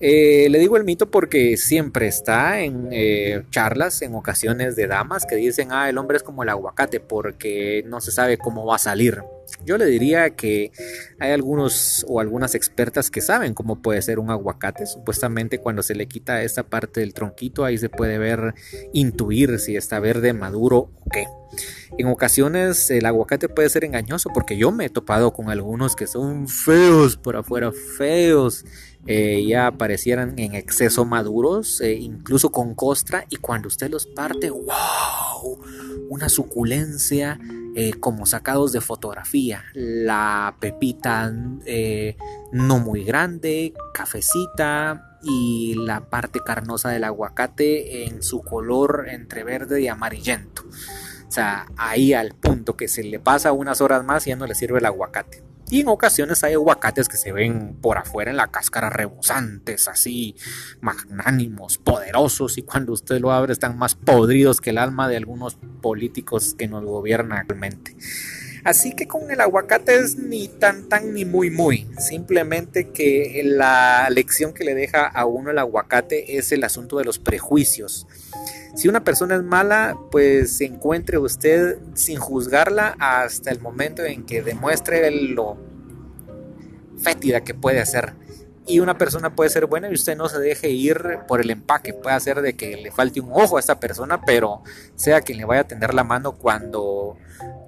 Eh, 0.00 0.48
le 0.50 0.58
digo 0.58 0.76
el 0.76 0.84
mito 0.84 1.10
porque 1.10 1.56
siempre 1.56 2.06
está 2.06 2.60
en 2.60 2.88
eh, 2.92 3.44
charlas, 3.50 4.02
en 4.02 4.14
ocasiones 4.14 4.76
de 4.76 4.86
damas 4.86 5.26
que 5.26 5.36
dicen, 5.36 5.68
ah, 5.72 5.88
el 5.88 5.98
hombre 5.98 6.16
es 6.16 6.22
como 6.22 6.42
el 6.42 6.48
aguacate 6.48 7.00
porque 7.00 7.84
no 7.86 8.00
se 8.00 8.12
sabe 8.12 8.38
cómo 8.38 8.66
va 8.66 8.76
a 8.76 8.80
salir. 8.80 9.22
Yo 9.64 9.78
le 9.78 9.86
diría 9.86 10.30
que 10.30 10.72
hay 11.18 11.30
algunos 11.30 12.04
o 12.08 12.20
algunas 12.20 12.54
expertas 12.54 13.10
que 13.10 13.20
saben 13.20 13.54
cómo 13.54 13.80
puede 13.80 14.02
ser 14.02 14.18
un 14.18 14.30
aguacate. 14.30 14.86
Supuestamente 14.86 15.58
cuando 15.58 15.82
se 15.82 15.94
le 15.94 16.06
quita 16.06 16.42
esta 16.42 16.64
parte 16.64 17.00
del 17.00 17.14
tronquito 17.14 17.64
ahí 17.64 17.78
se 17.78 17.88
puede 17.88 18.18
ver, 18.18 18.54
intuir 18.92 19.58
si 19.58 19.76
está 19.76 20.00
verde, 20.00 20.32
maduro 20.32 20.90
o 21.04 21.10
qué. 21.10 21.26
En 21.98 22.06
ocasiones 22.08 22.90
el 22.90 23.04
aguacate 23.04 23.48
puede 23.48 23.68
ser 23.68 23.84
engañoso 23.84 24.30
porque 24.32 24.56
yo 24.56 24.72
me 24.72 24.86
he 24.86 24.90
topado 24.90 25.32
con 25.32 25.50
algunos 25.50 25.94
que 25.94 26.06
son 26.06 26.48
feos 26.48 27.16
por 27.16 27.36
afuera, 27.36 27.70
feos. 27.96 28.64
Eh, 29.06 29.44
ya 29.46 29.72
parecieran 29.72 30.38
en 30.38 30.54
exceso 30.54 31.04
maduros, 31.04 31.80
eh, 31.80 31.94
incluso 31.94 32.52
con 32.52 32.74
costra, 32.74 33.26
y 33.30 33.36
cuando 33.36 33.68
usted 33.68 33.90
los 33.90 34.06
parte, 34.06 34.50
wow, 34.50 35.58
una 36.08 36.28
suculencia 36.28 37.40
eh, 37.74 37.94
como 37.98 38.26
sacados 38.26 38.72
de 38.72 38.80
fotografía. 38.80 39.64
La 39.74 40.56
pepita 40.60 41.32
no 42.52 42.78
muy 42.78 43.04
grande, 43.04 43.74
cafecita, 43.92 45.08
y 45.24 45.74
la 45.74 46.00
parte 46.00 46.40
carnosa 46.44 46.90
del 46.90 47.04
aguacate 47.04 48.06
en 48.06 48.22
su 48.22 48.42
color 48.42 49.06
entre 49.08 49.44
verde 49.44 49.80
y 49.80 49.88
amarillento. 49.88 50.62
O 50.62 51.30
sea, 51.30 51.66
ahí 51.76 52.12
al 52.12 52.34
punto 52.34 52.76
que 52.76 52.88
se 52.88 53.04
le 53.04 53.18
pasa 53.18 53.52
unas 53.52 53.80
horas 53.80 54.04
más 54.04 54.26
y 54.26 54.30
ya 54.30 54.36
no 54.36 54.46
le 54.46 54.54
sirve 54.54 54.80
el 54.80 54.86
aguacate. 54.86 55.42
Y 55.72 55.80
en 55.80 55.88
ocasiones 55.88 56.44
hay 56.44 56.52
aguacates 56.52 57.08
que 57.08 57.16
se 57.16 57.32
ven 57.32 57.78
por 57.80 57.96
afuera 57.96 58.30
en 58.30 58.36
la 58.36 58.48
cáscara 58.48 58.90
rebosantes, 58.90 59.88
así 59.88 60.36
magnánimos, 60.82 61.78
poderosos, 61.78 62.58
y 62.58 62.62
cuando 62.62 62.92
usted 62.92 63.18
lo 63.20 63.32
abre 63.32 63.54
están 63.54 63.78
más 63.78 63.94
podridos 63.94 64.60
que 64.60 64.68
el 64.68 64.76
alma 64.76 65.08
de 65.08 65.16
algunos 65.16 65.56
políticos 65.80 66.54
que 66.58 66.68
nos 66.68 66.84
gobiernan 66.84 67.38
actualmente. 67.38 67.96
Así 68.64 68.94
que 68.94 69.08
con 69.08 69.30
el 69.30 69.40
aguacate 69.40 69.96
es 69.96 70.16
ni 70.18 70.46
tan 70.46 70.90
tan 70.90 71.14
ni 71.14 71.24
muy 71.24 71.50
muy. 71.50 71.88
Simplemente 71.98 72.90
que 72.90 73.40
la 73.42 74.10
lección 74.10 74.52
que 74.52 74.64
le 74.64 74.74
deja 74.74 75.06
a 75.06 75.24
uno 75.24 75.52
el 75.52 75.58
aguacate 75.58 76.36
es 76.36 76.52
el 76.52 76.64
asunto 76.64 76.98
de 76.98 77.06
los 77.06 77.18
prejuicios. 77.18 78.06
Si 78.74 78.88
una 78.88 79.04
persona 79.04 79.34
es 79.34 79.42
mala, 79.42 79.98
pues 80.10 80.56
se 80.56 80.64
encuentre 80.64 81.18
usted 81.18 81.78
sin 81.94 82.18
juzgarla 82.18 82.96
hasta 82.98 83.50
el 83.50 83.60
momento 83.60 84.02
en 84.02 84.24
que 84.24 84.42
demuestre 84.42 85.10
lo 85.10 85.58
fétida 86.98 87.42
que 87.42 87.52
puede 87.52 87.84
ser. 87.84 88.14
Y 88.66 88.78
una 88.78 88.96
persona 88.96 89.34
puede 89.34 89.50
ser 89.50 89.66
buena 89.66 89.90
y 89.90 89.94
usted 89.94 90.16
no 90.16 90.28
se 90.28 90.38
deje 90.38 90.70
ir 90.70 91.18
por 91.26 91.40
el 91.40 91.50
empaque. 91.50 91.92
Puede 91.92 92.14
hacer 92.14 92.40
de 92.40 92.54
que 92.54 92.76
le 92.76 92.92
falte 92.92 93.20
un 93.20 93.30
ojo 93.32 93.56
a 93.56 93.60
esta 93.60 93.80
persona, 93.80 94.22
pero 94.24 94.62
sea 94.94 95.20
quien 95.20 95.38
le 95.38 95.44
vaya 95.44 95.62
a 95.62 95.68
tender 95.68 95.92
la 95.92 96.04
mano 96.04 96.32
cuando 96.32 97.16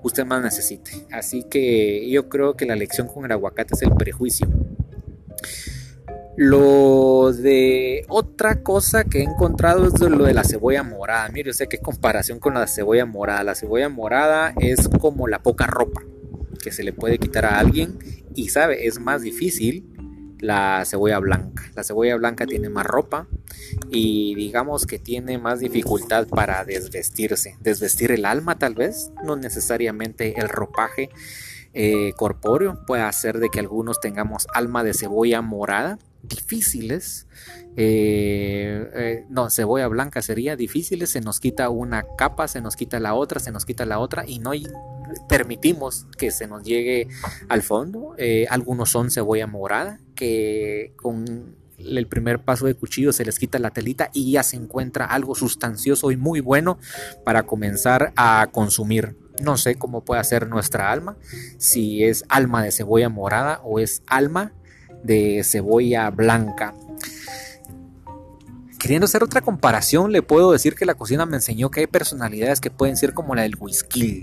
usted 0.02 0.24
más 0.24 0.42
necesite. 0.42 1.06
Así 1.10 1.44
que 1.50 2.08
yo 2.08 2.28
creo 2.28 2.54
que 2.54 2.64
la 2.64 2.76
lección 2.76 3.08
con 3.08 3.24
el 3.24 3.32
aguacate 3.32 3.74
es 3.74 3.82
el 3.82 3.94
prejuicio. 3.94 4.48
Lo 6.36 7.32
de 7.32 8.04
otra 8.08 8.62
cosa 8.62 9.04
que 9.04 9.20
he 9.20 9.22
encontrado 9.22 9.86
es 9.86 10.00
lo 10.00 10.24
de 10.24 10.34
la 10.34 10.42
cebolla 10.42 10.82
morada. 10.82 11.28
Mire, 11.28 11.52
sé 11.52 11.68
qué 11.68 11.78
comparación 11.78 12.40
con 12.40 12.54
la 12.54 12.66
cebolla 12.66 13.06
morada. 13.06 13.44
La 13.44 13.54
cebolla 13.54 13.88
morada 13.88 14.52
es 14.58 14.88
como 14.88 15.28
la 15.28 15.42
poca 15.42 15.66
ropa 15.66 16.02
que 16.62 16.72
se 16.72 16.82
le 16.82 16.92
puede 16.92 17.18
quitar 17.18 17.44
a 17.44 17.58
alguien 17.58 17.98
y 18.34 18.48
sabe, 18.48 18.86
es 18.86 18.98
más 18.98 19.22
difícil 19.22 19.86
la 20.40 20.82
cebolla 20.84 21.18
blanca. 21.20 21.70
La 21.76 21.84
cebolla 21.84 22.16
blanca 22.16 22.46
tiene 22.46 22.68
más 22.68 22.86
ropa 22.86 23.28
y 23.90 24.34
digamos 24.34 24.86
que 24.86 24.98
tiene 24.98 25.38
más 25.38 25.60
dificultad 25.60 26.26
para 26.26 26.64
desvestirse. 26.64 27.56
Desvestir 27.60 28.10
el 28.10 28.24
alma 28.24 28.58
tal 28.58 28.74
vez, 28.74 29.12
no 29.24 29.36
necesariamente 29.36 30.40
el 30.40 30.48
ropaje 30.48 31.10
eh, 31.74 32.12
corpóreo 32.16 32.84
puede 32.86 33.02
hacer 33.02 33.38
de 33.38 33.50
que 33.50 33.60
algunos 33.60 34.00
tengamos 34.00 34.46
alma 34.52 34.82
de 34.82 34.94
cebolla 34.94 35.42
morada 35.42 35.98
difíciles, 36.28 37.26
eh, 37.76 38.90
eh, 38.94 39.26
no, 39.28 39.50
cebolla 39.50 39.88
blanca 39.88 40.22
sería 40.22 40.56
difíciles, 40.56 41.10
se 41.10 41.20
nos 41.20 41.40
quita 41.40 41.68
una 41.70 42.04
capa, 42.16 42.48
se 42.48 42.60
nos 42.60 42.76
quita 42.76 43.00
la 43.00 43.14
otra, 43.14 43.40
se 43.40 43.50
nos 43.50 43.64
quita 43.64 43.84
la 43.84 43.98
otra 43.98 44.24
y 44.26 44.38
no 44.38 44.52
permitimos 45.28 46.06
que 46.16 46.30
se 46.30 46.46
nos 46.46 46.64
llegue 46.64 47.08
al 47.48 47.62
fondo. 47.62 48.14
Eh, 48.18 48.46
algunos 48.48 48.90
son 48.90 49.10
cebolla 49.10 49.46
morada, 49.46 50.00
que 50.14 50.92
con 50.96 51.56
el 51.78 52.06
primer 52.06 52.40
paso 52.40 52.66
de 52.66 52.74
cuchillo 52.74 53.12
se 53.12 53.24
les 53.24 53.38
quita 53.38 53.58
la 53.58 53.70
telita 53.70 54.10
y 54.12 54.32
ya 54.32 54.42
se 54.42 54.56
encuentra 54.56 55.06
algo 55.06 55.34
sustancioso 55.34 56.10
y 56.10 56.16
muy 56.16 56.40
bueno 56.40 56.78
para 57.24 57.44
comenzar 57.44 58.12
a 58.16 58.48
consumir. 58.52 59.16
No 59.42 59.56
sé 59.56 59.74
cómo 59.74 60.04
puede 60.04 60.22
ser 60.22 60.48
nuestra 60.48 60.92
alma, 60.92 61.16
si 61.58 62.04
es 62.04 62.24
alma 62.28 62.62
de 62.62 62.70
cebolla 62.70 63.08
morada 63.08 63.60
o 63.64 63.80
es 63.80 64.02
alma 64.06 64.52
de 65.04 65.42
cebolla 65.44 66.10
blanca. 66.10 66.74
Queriendo 68.78 69.04
hacer 69.04 69.22
otra 69.22 69.40
comparación, 69.40 70.12
le 70.12 70.22
puedo 70.22 70.52
decir 70.52 70.74
que 70.74 70.84
la 70.84 70.94
cocina 70.94 71.24
me 71.24 71.36
enseñó 71.36 71.70
que 71.70 71.80
hay 71.80 71.86
personalidades 71.86 72.60
que 72.60 72.70
pueden 72.70 72.96
ser 72.96 73.14
como 73.14 73.34
la 73.34 73.42
del 73.42 73.56
whisky. 73.58 74.22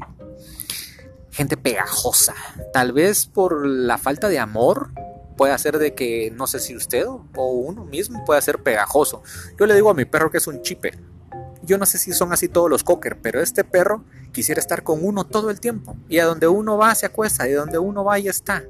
Gente 1.31 1.57
pegajosa. 1.57 2.35
Tal 2.73 2.91
vez 2.91 3.25
por 3.25 3.65
la 3.65 3.97
falta 3.97 4.27
de 4.27 4.37
amor 4.37 4.91
puede 5.37 5.53
hacer 5.53 5.79
de 5.79 5.95
que, 5.95 6.31
no 6.35 6.45
sé 6.45 6.59
si 6.59 6.75
usted 6.75 7.05
o 7.07 7.51
uno 7.51 7.85
mismo 7.85 8.23
puede 8.25 8.41
ser 8.41 8.61
pegajoso. 8.61 9.23
Yo 9.59 9.65
le 9.65 9.73
digo 9.73 9.89
a 9.89 9.95
mi 9.95 10.05
perro 10.05 10.29
que 10.29 10.37
es 10.37 10.45
un 10.45 10.61
chipe. 10.61 10.91
Yo 11.63 11.77
no 11.77 11.85
sé 11.85 11.97
si 11.97 12.11
son 12.13 12.33
así 12.33 12.47
todos 12.47 12.69
los 12.69 12.83
cocker, 12.83 13.17
pero 13.21 13.41
este 13.41 13.63
perro 13.63 14.03
quisiera 14.31 14.59
estar 14.59 14.83
con 14.83 15.03
uno 15.03 15.25
todo 15.25 15.49
el 15.49 15.59
tiempo. 15.59 15.95
Y 16.09 16.19
a 16.19 16.25
donde 16.25 16.47
uno 16.47 16.77
va 16.77 16.95
se 16.95 17.05
acuesta, 17.05 17.47
y 17.47 17.53
a 17.53 17.57
donde 17.57 17.77
uno 17.77 18.03
va 18.03 18.19
y 18.19 18.27
está. 18.27 18.63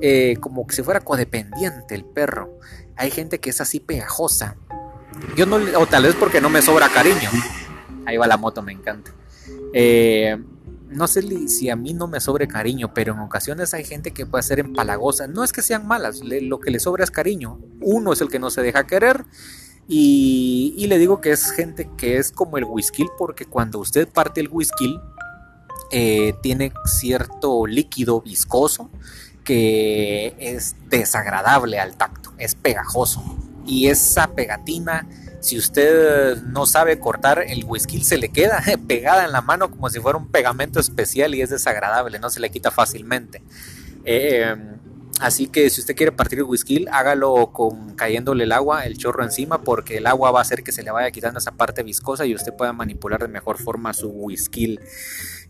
Eh, 0.00 0.36
como 0.40 0.66
que 0.66 0.74
si 0.74 0.82
fuera 0.82 1.00
codependiente 1.00 1.94
el 1.94 2.04
perro. 2.04 2.58
Hay 2.96 3.10
gente 3.10 3.38
que 3.38 3.50
es 3.50 3.60
así 3.60 3.80
pegajosa. 3.80 4.56
Yo 5.36 5.46
no, 5.46 5.56
o 5.78 5.86
tal 5.86 6.04
vez 6.04 6.14
porque 6.14 6.40
no 6.40 6.50
me 6.50 6.62
sobra 6.62 6.88
cariño. 6.88 7.30
Ahí 8.06 8.16
va 8.16 8.26
la 8.26 8.36
moto, 8.36 8.62
me 8.62 8.72
encanta. 8.72 9.12
Eh, 9.72 10.36
no 10.88 11.06
sé 11.06 11.22
si 11.48 11.70
a 11.70 11.76
mí 11.76 11.92
no 11.92 12.08
me 12.08 12.20
sobre 12.20 12.48
cariño, 12.48 12.92
pero 12.94 13.12
en 13.12 13.20
ocasiones 13.20 13.74
hay 13.74 13.84
gente 13.84 14.12
que 14.12 14.26
puede 14.26 14.42
ser 14.42 14.58
empalagosa. 14.58 15.26
No 15.26 15.44
es 15.44 15.52
que 15.52 15.62
sean 15.62 15.86
malas, 15.86 16.20
lo 16.22 16.60
que 16.60 16.70
le 16.70 16.80
sobra 16.80 17.04
es 17.04 17.10
cariño. 17.10 17.58
Uno 17.80 18.12
es 18.12 18.20
el 18.20 18.28
que 18.28 18.38
no 18.38 18.50
se 18.50 18.62
deja 18.62 18.86
querer 18.86 19.24
y, 19.90 20.86
le 20.86 20.98
digo 20.98 21.22
que 21.22 21.30
es 21.30 21.50
gente 21.50 21.88
que 21.96 22.18
es 22.18 22.30
como 22.30 22.58
el 22.58 22.64
whisky, 22.64 23.06
porque 23.16 23.46
cuando 23.46 23.78
usted 23.78 24.06
parte 24.06 24.40
el 24.40 24.48
whisky, 24.50 25.00
eh, 25.90 26.34
tiene 26.42 26.72
cierto 26.84 27.66
líquido 27.66 28.20
viscoso 28.20 28.90
que 29.44 30.34
es 30.38 30.76
desagradable 30.90 31.80
al 31.80 31.96
tacto, 31.96 32.34
es 32.36 32.54
pegajoso. 32.54 33.22
Y 33.64 33.86
esa 33.86 34.34
pegatina, 34.34 35.08
si 35.40 35.56
usted 35.56 36.42
no 36.42 36.66
sabe 36.66 36.98
cortar, 36.98 37.42
el 37.48 37.64
whisky 37.64 38.04
se 38.04 38.18
le 38.18 38.28
queda 38.28 38.62
pegada 38.86 39.24
en 39.24 39.32
la 39.32 39.40
mano 39.40 39.70
como 39.70 39.88
si 39.88 40.00
fuera 40.00 40.18
un 40.18 40.28
pegamento 40.28 40.80
especial 40.80 41.34
y 41.34 41.40
es 41.40 41.48
desagradable, 41.48 42.18
no 42.18 42.28
se 42.28 42.40
le 42.40 42.50
quita 42.50 42.70
fácilmente. 42.70 43.42
Eh, 44.04 44.54
Así 45.20 45.48
que 45.48 45.68
si 45.68 45.80
usted 45.80 45.96
quiere 45.96 46.12
partir 46.12 46.38
el 46.38 46.44
whisky, 46.44 46.86
hágalo 46.92 47.50
con 47.52 47.94
cayéndole 47.96 48.44
el 48.44 48.52
agua, 48.52 48.84
el 48.84 48.96
chorro 48.96 49.24
encima, 49.24 49.62
porque 49.62 49.96
el 49.96 50.06
agua 50.06 50.30
va 50.30 50.38
a 50.38 50.42
hacer 50.42 50.62
que 50.62 50.70
se 50.70 50.82
le 50.82 50.92
vaya 50.92 51.10
quitando 51.10 51.38
esa 51.40 51.52
parte 51.52 51.82
viscosa 51.82 52.24
y 52.24 52.34
usted 52.34 52.54
pueda 52.54 52.72
manipular 52.72 53.20
de 53.20 53.28
mejor 53.28 53.58
forma 53.58 53.92
su 53.92 54.08
whisky. 54.10 54.78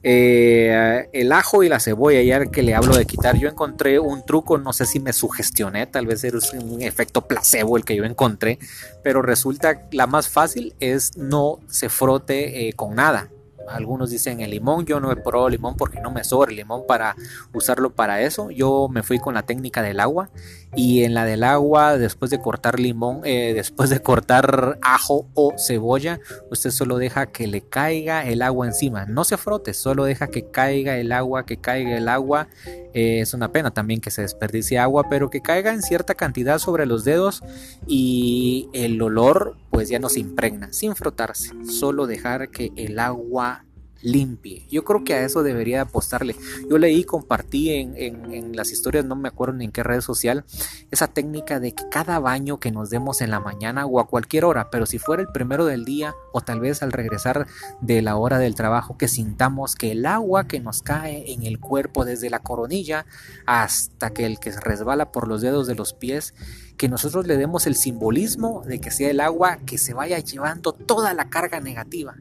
Eh, 0.03 1.09
el 1.13 1.33
ajo 1.33 1.63
y 1.65 1.69
la 1.69 1.81
cebolla, 1.81 2.23
ya 2.23 2.47
que 2.47 2.63
le 2.63 2.75
hablo 2.75 2.97
de 2.97 3.05
quitar, 3.05 3.37
yo 3.37 3.49
encontré 3.49 3.99
un 3.99 4.25
truco, 4.25 4.57
no 4.57 4.73
sé 4.73 4.87
si 4.87 5.01
me 5.01 5.13
sugestioné, 5.13 5.87
tal 5.87 6.07
vez 6.07 6.25
es 6.25 6.53
un 6.55 6.81
efecto 6.81 7.27
placebo 7.27 7.77
el 7.77 7.85
que 7.85 7.97
yo 7.97 8.05
encontré, 8.05 8.59
pero 9.03 9.23
resulta 9.23 9.83
la 9.93 10.07
más 10.07 10.29
fácil 10.29 10.75
es 10.81 11.17
no 11.17 11.59
se 11.69 11.89
frote 11.89 12.69
eh, 12.69 12.73
con 12.73 12.95
nada 12.95 13.29
algunos 13.71 14.11
dicen 14.11 14.41
el 14.41 14.51
limón, 14.51 14.87
yo 14.87 15.01
no 15.01 15.13
he 15.13 15.17
probado 15.17 15.49
limón 15.49 15.77
porque 15.77 16.01
no 16.01 16.11
me 16.11 16.25
sobra 16.25 16.51
el 16.51 16.57
limón 16.57 16.83
para 16.87 17.17
usarlo 17.53 17.91
para 17.91 18.21
eso. 18.23 18.51
Yo 18.51 18.89
me 18.91 19.03
fui 19.03 19.19
con 19.19 19.35
la 19.35 19.43
técnica 19.43 19.83
del 19.83 20.01
agua 20.01 20.31
y 20.77 21.03
en 21.05 21.15
la 21.15 21.25
del 21.25 21.45
agua, 21.45 21.97
después 21.97 22.31
de 22.31 22.41
cortar 22.41 22.79
limón, 22.79 23.21
eh, 23.25 23.53
después 23.55 23.91
de 23.91 24.01
cortar 24.01 24.79
ajo 24.83 25.27
o 25.35 25.55
cebolla, 25.59 26.21
usted 26.51 26.71
solo 26.71 26.99
deja 26.99 27.27
que 27.27 27.47
le 27.47 27.63
caiga 27.63 28.27
el 28.27 28.43
agua 28.43 28.67
encima. 28.67 29.07
No 29.07 29.25
se 29.25 29.37
frote, 29.37 29.73
solo 29.73 30.05
deja 30.05 30.29
que 30.29 30.51
caiga 30.51 30.97
el 30.99 31.13
agua, 31.13 31.47
que 31.47 31.57
caiga 31.57 31.97
el 31.97 32.09
agua. 32.09 32.49
Eh, 32.93 33.21
es 33.21 33.35
una 33.35 33.51
pena 33.51 33.71
también 33.71 34.01
que 34.01 34.11
se 34.11 34.23
desperdicie 34.23 34.79
agua, 34.79 35.09
pero 35.09 35.31
que 35.31 35.41
caiga 35.41 35.73
en 35.73 35.83
cierta 35.83 36.15
cantidad 36.15 36.59
sobre 36.59 36.87
los 36.87 37.05
dedos 37.05 37.43
y 37.87 38.69
el 38.73 39.01
olor 39.01 39.57
pues 39.71 39.89
ya 39.89 39.99
no 39.99 40.09
se 40.09 40.21
impregna, 40.21 40.73
sin 40.73 40.97
frotarse. 40.97 41.53
Solo 41.65 42.07
dejar 42.07 42.51
que 42.51 42.73
el 42.77 42.99
agua 42.99 43.65
limpie. 44.03 44.67
Yo 44.71 44.85
creo 44.85 45.05
que 45.05 45.15
a 45.15 45.25
eso 45.25 45.43
debería 45.43 45.83
apostarle. 45.83 46.37
Yo 46.69 46.79
leí, 46.79 47.05
compartí 47.05 47.71
en, 47.71 47.97
en, 47.97 48.57
las 48.57 48.71
historias, 48.71 49.05
no 49.05 49.17
me 49.17 49.29
acuerdo 49.29 49.55
ni 49.55 49.65
en 49.65 49.73
qué 49.73 49.83
red 49.83 50.01
social, 50.01 50.45
esa 50.91 51.09
técnica 51.09 51.61
de 51.61 51.73
que 51.73 51.89
cada 51.91 52.19
baño 52.19 52.59
que 52.59 52.71
nos 52.71 52.91
demos 52.91 53.21
en 53.21 53.31
la 53.31 53.41
mañana 53.41 53.87
o 53.87 54.01
a 54.01 54.07
cualquier 54.07 54.45
hora, 54.45 54.71
pero 54.71 54.87
si 54.87 54.99
fuera 54.99 55.23
el 55.23 55.29
primero 55.29 55.65
del 55.65 55.85
día 55.85 56.15
o 56.33 56.41
tal 56.41 56.61
vez 56.61 56.83
al 56.83 56.93
regresar 56.93 57.47
de 57.81 58.03
la 58.03 58.17
hora 58.17 58.39
del 58.39 58.55
trabajo, 58.55 58.97
que 58.97 59.09
sintamos 59.09 59.75
que 59.75 59.93
el 59.93 60.07
agua 60.07 60.47
que 60.47 60.61
nos 60.61 60.83
cae 60.83 61.33
en 61.33 61.43
el 61.43 61.59
cuerpo 61.59 62.05
desde 62.05 62.31
la 62.31 62.41
coronilla 62.41 63.07
hasta 63.47 64.11
que 64.11 64.27
el 64.27 64.39
que 64.39 64.53
resbala 64.53 65.13
por 65.13 65.29
los 65.29 65.41
dedos 65.41 65.67
de 65.67 65.75
los 65.75 65.93
pies, 65.93 66.35
que 66.77 66.89
nosotros 66.89 67.27
le 67.27 67.37
demos 67.37 67.67
el 67.67 67.75
simbolismo 67.75 68.63
de 68.65 68.81
que 68.81 68.91
sea 68.91 69.11
el 69.11 69.21
agua 69.21 69.59
que 69.67 69.79
se 69.79 69.95
vaya 69.95 70.19
llevando 70.21 70.73
toda 70.73 71.13
la 71.13 71.29
carga 71.29 71.61
negativa 71.61 72.15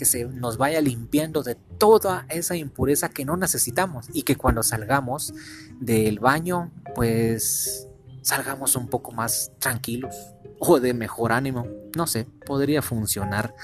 que 0.00 0.06
se 0.06 0.24
nos 0.24 0.56
vaya 0.56 0.80
limpiando 0.80 1.42
de 1.42 1.56
toda 1.76 2.24
esa 2.30 2.56
impureza 2.56 3.10
que 3.10 3.26
no 3.26 3.36
necesitamos 3.36 4.06
y 4.14 4.22
que 4.22 4.34
cuando 4.34 4.62
salgamos 4.62 5.34
del 5.78 6.20
baño 6.20 6.70
pues 6.94 7.86
salgamos 8.22 8.76
un 8.76 8.88
poco 8.88 9.12
más 9.12 9.52
tranquilos 9.58 10.16
o 10.58 10.80
de 10.80 10.94
mejor 10.94 11.32
ánimo, 11.32 11.66
no 11.94 12.06
sé, 12.06 12.26
podría 12.46 12.80
funcionar. 12.80 13.54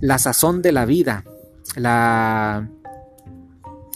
La 0.00 0.18
sazón 0.18 0.62
de 0.62 0.70
la 0.70 0.84
vida, 0.84 1.24
la 1.74 2.70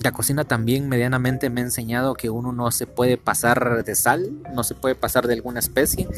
La 0.02 0.12
cocina 0.12 0.44
también 0.44 0.88
medianamente 0.88 1.50
me 1.50 1.60
ha 1.60 1.64
enseñado 1.64 2.14
que 2.14 2.30
uno 2.30 2.52
no 2.52 2.70
se 2.70 2.86
puede 2.86 3.16
pasar 3.16 3.84
de 3.84 3.94
sal, 3.94 4.42
no 4.54 4.64
se 4.64 4.74
puede 4.74 4.94
pasar 4.94 5.26
de 5.28 5.34
alguna 5.34 5.60
especie, 5.60 6.08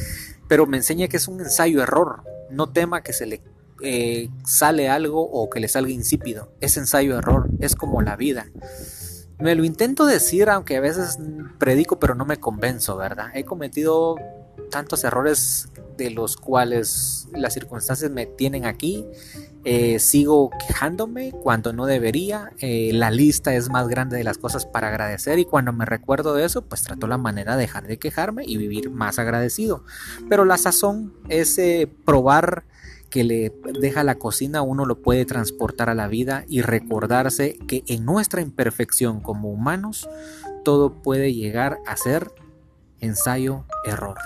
pero 0.49 0.67
me 0.67 0.77
enseña 0.77 1.09
que 1.09 1.17
es 1.17 1.29
un 1.29 1.41
ensayo-error. 1.41 2.23
No 2.51 2.69
tema 2.69 3.03
que 3.03 3.13
se 3.13 3.27
le 3.27 3.43
eh, 3.83 4.29
sale 4.45 4.89
algo 4.89 5.23
o 5.23 5.51
que 5.51 5.61
le 5.61 5.69
salga 5.69 5.91
insípido. 5.91 6.53
Es 6.61 6.77
ensayo-error, 6.77 7.49
es 7.61 7.75
como 7.75 8.03
la 8.03 8.17
vida. 8.17 8.47
Me 9.39 9.55
lo 9.55 9.65
intento 9.65 10.07
decir, 10.07 10.49
aunque 10.51 10.77
a 10.77 10.81
veces 10.81 11.19
predico, 11.59 11.99
pero 11.99 12.15
no 12.15 12.25
me 12.25 12.39
convenzo, 12.39 12.97
¿verdad? 12.97 13.31
He 13.35 13.45
cometido 13.45 14.17
tantos 14.71 15.05
errores 15.05 15.69
de 15.97 16.11
los 16.11 16.37
cuales 16.37 17.29
las 17.33 17.55
circunstancias 17.55 18.11
me 18.11 18.27
tienen 18.27 18.65
aquí. 18.65 19.05
Eh, 19.65 20.01
sigo 20.01 20.51
quejándome 20.67 21.31
cuando 21.31 21.73
no 21.73 21.87
debería. 21.87 22.53
Eh, 22.59 22.91
la 22.93 23.11
lista 23.11 23.55
es 23.55 23.69
más 23.69 23.89
grande 23.89 24.17
de 24.17 24.25
las 24.25 24.39
cosas 24.39 24.67
para 24.67 24.89
agradecer 24.89 25.39
y 25.39 25.45
cuando 25.45 25.73
me 25.73 25.85
recuerdo 25.85 26.35
de 26.35 26.45
eso, 26.45 26.63
pues 26.63 26.83
trato 26.83 27.07
la 27.07 27.19
manera 27.19 27.57
de 27.57 27.63
dejar 27.63 27.87
de 27.87 27.99
quejarme 27.99 28.45
y 28.47 28.57
vivir 28.57 28.91
más 28.91 29.19
agradecido. 29.19 29.85
Pero 30.29 30.45
la 30.45 30.59
sazón, 30.59 31.15
ese 31.29 31.89
probar 32.05 32.65
que 33.13 33.25
le 33.25 33.53
deja 33.79 34.03
la 34.05 34.15
cocina, 34.15 34.63
uno 34.63 34.87
lo 34.87 35.03
puede 35.03 35.27
transportar 35.27 35.91
a 35.91 35.95
la 35.95 36.09
vida 36.09 36.47
y 36.49 36.63
recordarse 36.63 37.59
que 37.69 37.85
en 37.87 38.07
nuestra 38.07 38.41
imperfección 38.41 39.21
como 39.21 39.51
humanos, 39.51 40.09
todo 40.65 41.03
puede 41.03 41.35
llegar 41.35 41.79
a 41.87 41.99
ser 41.99 42.33
ensayo-error. 43.01 44.17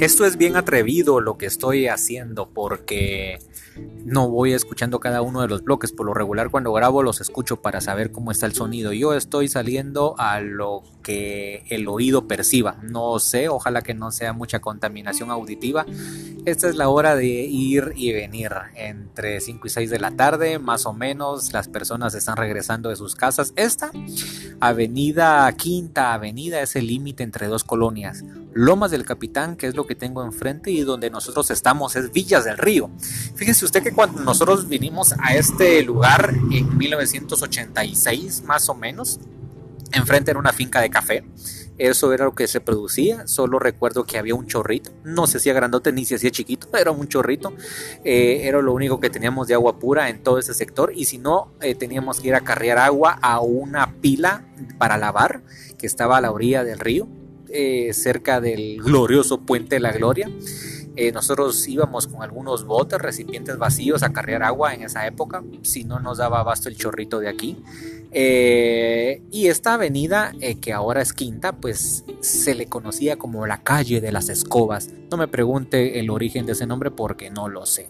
Esto 0.00 0.26
es 0.26 0.36
bien 0.36 0.56
atrevido 0.56 1.20
lo 1.20 1.38
que 1.38 1.46
estoy 1.46 1.86
haciendo 1.86 2.50
porque 2.50 3.38
no 4.06 4.28
voy 4.28 4.52
escuchando 4.52 5.00
cada 5.00 5.20
uno 5.20 5.42
de 5.42 5.48
los 5.48 5.64
bloques. 5.64 5.90
Por 5.90 6.06
lo 6.06 6.14
regular 6.14 6.50
cuando 6.50 6.72
grabo 6.72 7.02
los 7.02 7.20
escucho 7.20 7.60
para 7.60 7.80
saber 7.80 8.12
cómo 8.12 8.30
está 8.30 8.46
el 8.46 8.54
sonido. 8.54 8.92
Yo 8.92 9.14
estoy 9.14 9.48
saliendo 9.48 10.14
a 10.18 10.40
lo 10.40 10.84
que 11.02 11.64
el 11.70 11.88
oído 11.88 12.28
perciba. 12.28 12.78
No 12.82 13.18
sé, 13.18 13.48
ojalá 13.48 13.82
que 13.82 13.94
no 13.94 14.12
sea 14.12 14.32
mucha 14.32 14.60
contaminación 14.60 15.32
auditiva. 15.32 15.84
Esta 16.44 16.68
es 16.68 16.76
la 16.76 16.88
hora 16.88 17.16
de 17.16 17.26
ir 17.26 17.92
y 17.96 18.12
venir. 18.12 18.52
Entre 18.76 19.40
5 19.40 19.66
y 19.66 19.70
6 19.70 19.90
de 19.90 19.98
la 19.98 20.12
tarde, 20.12 20.60
más 20.60 20.86
o 20.86 20.92
menos, 20.92 21.52
las 21.52 21.66
personas 21.66 22.14
están 22.14 22.36
regresando 22.36 22.90
de 22.90 22.96
sus 22.96 23.16
casas. 23.16 23.52
Esta 23.56 23.90
avenida, 24.60 25.52
Quinta 25.56 26.14
Avenida, 26.14 26.62
es 26.62 26.76
el 26.76 26.86
límite 26.86 27.24
entre 27.24 27.48
dos 27.48 27.64
colonias. 27.64 28.22
Lomas 28.56 28.90
del 28.90 29.04
Capitán, 29.04 29.54
que 29.56 29.66
es 29.66 29.76
lo 29.76 29.86
que 29.86 29.94
tengo 29.94 30.24
enfrente, 30.24 30.70
y 30.70 30.80
donde 30.80 31.10
nosotros 31.10 31.50
estamos 31.50 31.94
es 31.94 32.10
Villas 32.10 32.46
del 32.46 32.56
Río. 32.56 32.90
Fíjese 33.34 33.66
usted 33.66 33.82
que 33.82 33.92
cuando 33.92 34.22
nosotros 34.22 34.66
vinimos 34.66 35.14
a 35.22 35.34
este 35.34 35.82
lugar 35.82 36.34
en 36.50 36.78
1986, 36.78 38.44
más 38.44 38.70
o 38.70 38.74
menos, 38.74 39.20
enfrente 39.92 40.30
era 40.30 40.40
una 40.40 40.54
finca 40.54 40.80
de 40.80 40.88
café. 40.88 41.22
Eso 41.76 42.14
era 42.14 42.24
lo 42.24 42.34
que 42.34 42.46
se 42.46 42.62
producía. 42.62 43.26
Solo 43.26 43.58
recuerdo 43.58 44.04
que 44.04 44.16
había 44.16 44.34
un 44.34 44.46
chorrito. 44.46 44.90
No 45.04 45.26
si 45.26 45.36
era 45.46 45.60
grandote 45.60 45.92
ni 45.92 46.06
si 46.06 46.14
hacía 46.14 46.30
chiquito. 46.30 46.68
Era 46.78 46.92
un 46.92 47.08
chorrito. 47.08 47.52
Eh, 48.04 48.40
era 48.44 48.62
lo 48.62 48.72
único 48.72 49.00
que 49.00 49.10
teníamos 49.10 49.48
de 49.48 49.54
agua 49.54 49.78
pura 49.78 50.08
en 50.08 50.22
todo 50.22 50.38
ese 50.38 50.54
sector. 50.54 50.92
Y 50.94 51.04
si 51.04 51.18
no, 51.18 51.52
eh, 51.60 51.74
teníamos 51.74 52.20
que 52.20 52.28
ir 52.28 52.34
a 52.34 52.40
carrear 52.40 52.78
agua 52.78 53.18
a 53.20 53.40
una 53.40 53.92
pila 54.00 54.46
para 54.78 54.96
lavar 54.96 55.42
que 55.76 55.86
estaba 55.86 56.16
a 56.16 56.22
la 56.22 56.30
orilla 56.30 56.64
del 56.64 56.78
río. 56.78 57.06
Eh, 57.48 57.92
cerca 57.92 58.40
del 58.40 58.82
glorioso 58.82 59.40
Puente 59.40 59.76
de 59.76 59.80
la 59.80 59.92
Gloria. 59.92 60.30
Eh, 60.96 61.12
nosotros 61.12 61.68
íbamos 61.68 62.06
con 62.06 62.22
algunos 62.22 62.64
botes, 62.64 62.98
recipientes 62.98 63.58
vacíos 63.58 64.02
a 64.02 64.12
cargar 64.12 64.42
agua 64.42 64.74
en 64.74 64.82
esa 64.82 65.06
época, 65.06 65.44
si 65.62 65.84
no 65.84 66.00
nos 66.00 66.18
daba 66.18 66.40
abasto 66.40 66.68
el 66.68 66.76
chorrito 66.76 67.18
de 67.20 67.28
aquí. 67.28 67.58
Eh, 68.12 69.22
y 69.30 69.48
esta 69.48 69.74
avenida, 69.74 70.32
que 70.60 70.72
ahora 70.72 71.02
es 71.02 71.12
quinta, 71.12 71.52
pues 71.52 72.04
se 72.20 72.54
le 72.54 72.66
conocía 72.66 73.16
como 73.16 73.46
la 73.46 73.62
calle 73.62 74.00
de 74.00 74.10
las 74.10 74.30
escobas. 74.30 74.88
No 75.10 75.18
me 75.18 75.28
pregunte 75.28 76.00
el 76.00 76.08
origen 76.08 76.46
de 76.46 76.52
ese 76.52 76.66
nombre 76.66 76.90
porque 76.90 77.30
no 77.30 77.48
lo 77.48 77.66
sé. 77.66 77.88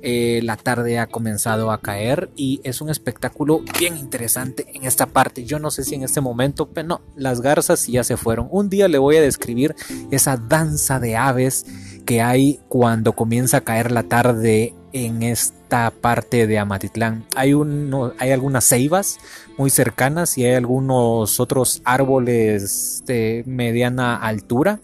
Eh, 0.00 0.40
la 0.44 0.56
tarde 0.56 0.98
ha 0.98 1.08
comenzado 1.08 1.72
a 1.72 1.80
caer 1.80 2.30
y 2.36 2.60
es 2.62 2.80
un 2.80 2.88
espectáculo 2.88 3.62
bien 3.78 3.96
interesante 3.96 4.66
en 4.74 4.84
esta 4.84 5.06
parte. 5.06 5.44
Yo 5.44 5.58
no 5.58 5.70
sé 5.70 5.84
si 5.84 5.96
en 5.96 6.04
este 6.04 6.20
momento, 6.20 6.68
pero 6.68 6.86
no, 6.86 7.00
las 7.16 7.40
garzas 7.40 7.86
ya 7.86 8.04
se 8.04 8.16
fueron. 8.16 8.48
Un 8.50 8.68
día 8.70 8.86
le 8.86 8.98
voy 8.98 9.16
a 9.16 9.20
describir 9.20 9.74
esa 10.10 10.36
danza 10.36 11.00
de 11.00 11.16
aves 11.16 11.66
que 12.06 12.22
hay 12.22 12.60
cuando 12.68 13.12
comienza 13.14 13.58
a 13.58 13.60
caer 13.62 13.90
la 13.90 14.04
tarde 14.04 14.74
en 14.92 15.22
esta 15.22 15.90
parte 15.90 16.46
de 16.46 16.58
Amatitlán. 16.58 17.26
Hay, 17.34 17.52
algunas 17.52 18.64
ceibas 18.64 19.18
muy 19.58 19.70
cercanas 19.70 20.38
y 20.38 20.44
hay 20.44 20.54
algunos 20.54 21.40
otros 21.40 21.82
árboles 21.84 23.02
de 23.06 23.42
mediana 23.46 24.16
altura. 24.16 24.80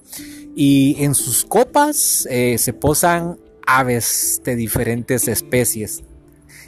Y 0.57 1.03
en 1.03 1.15
sus 1.15 1.45
copas 1.45 2.29
eh, 2.31 2.59
se 2.59 2.73
posan 2.73 3.39
aves 3.67 4.41
de 4.45 4.57
diferentes 4.57 5.29
especies. 5.29 6.03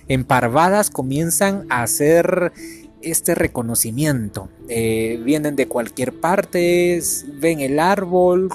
En 0.09 0.25
parvadas 0.25 0.91
comienzan 0.91 1.67
a 1.69 1.83
hacer 1.83 2.53
este 3.03 3.35
reconocimiento. 3.35 4.49
Eh, 4.69 5.21
vienen 5.25 5.57
de 5.57 5.69
cualquier 5.69 6.21
parte, 6.21 7.01
ven 7.41 7.61
el 7.61 7.79
árbol, 7.79 8.51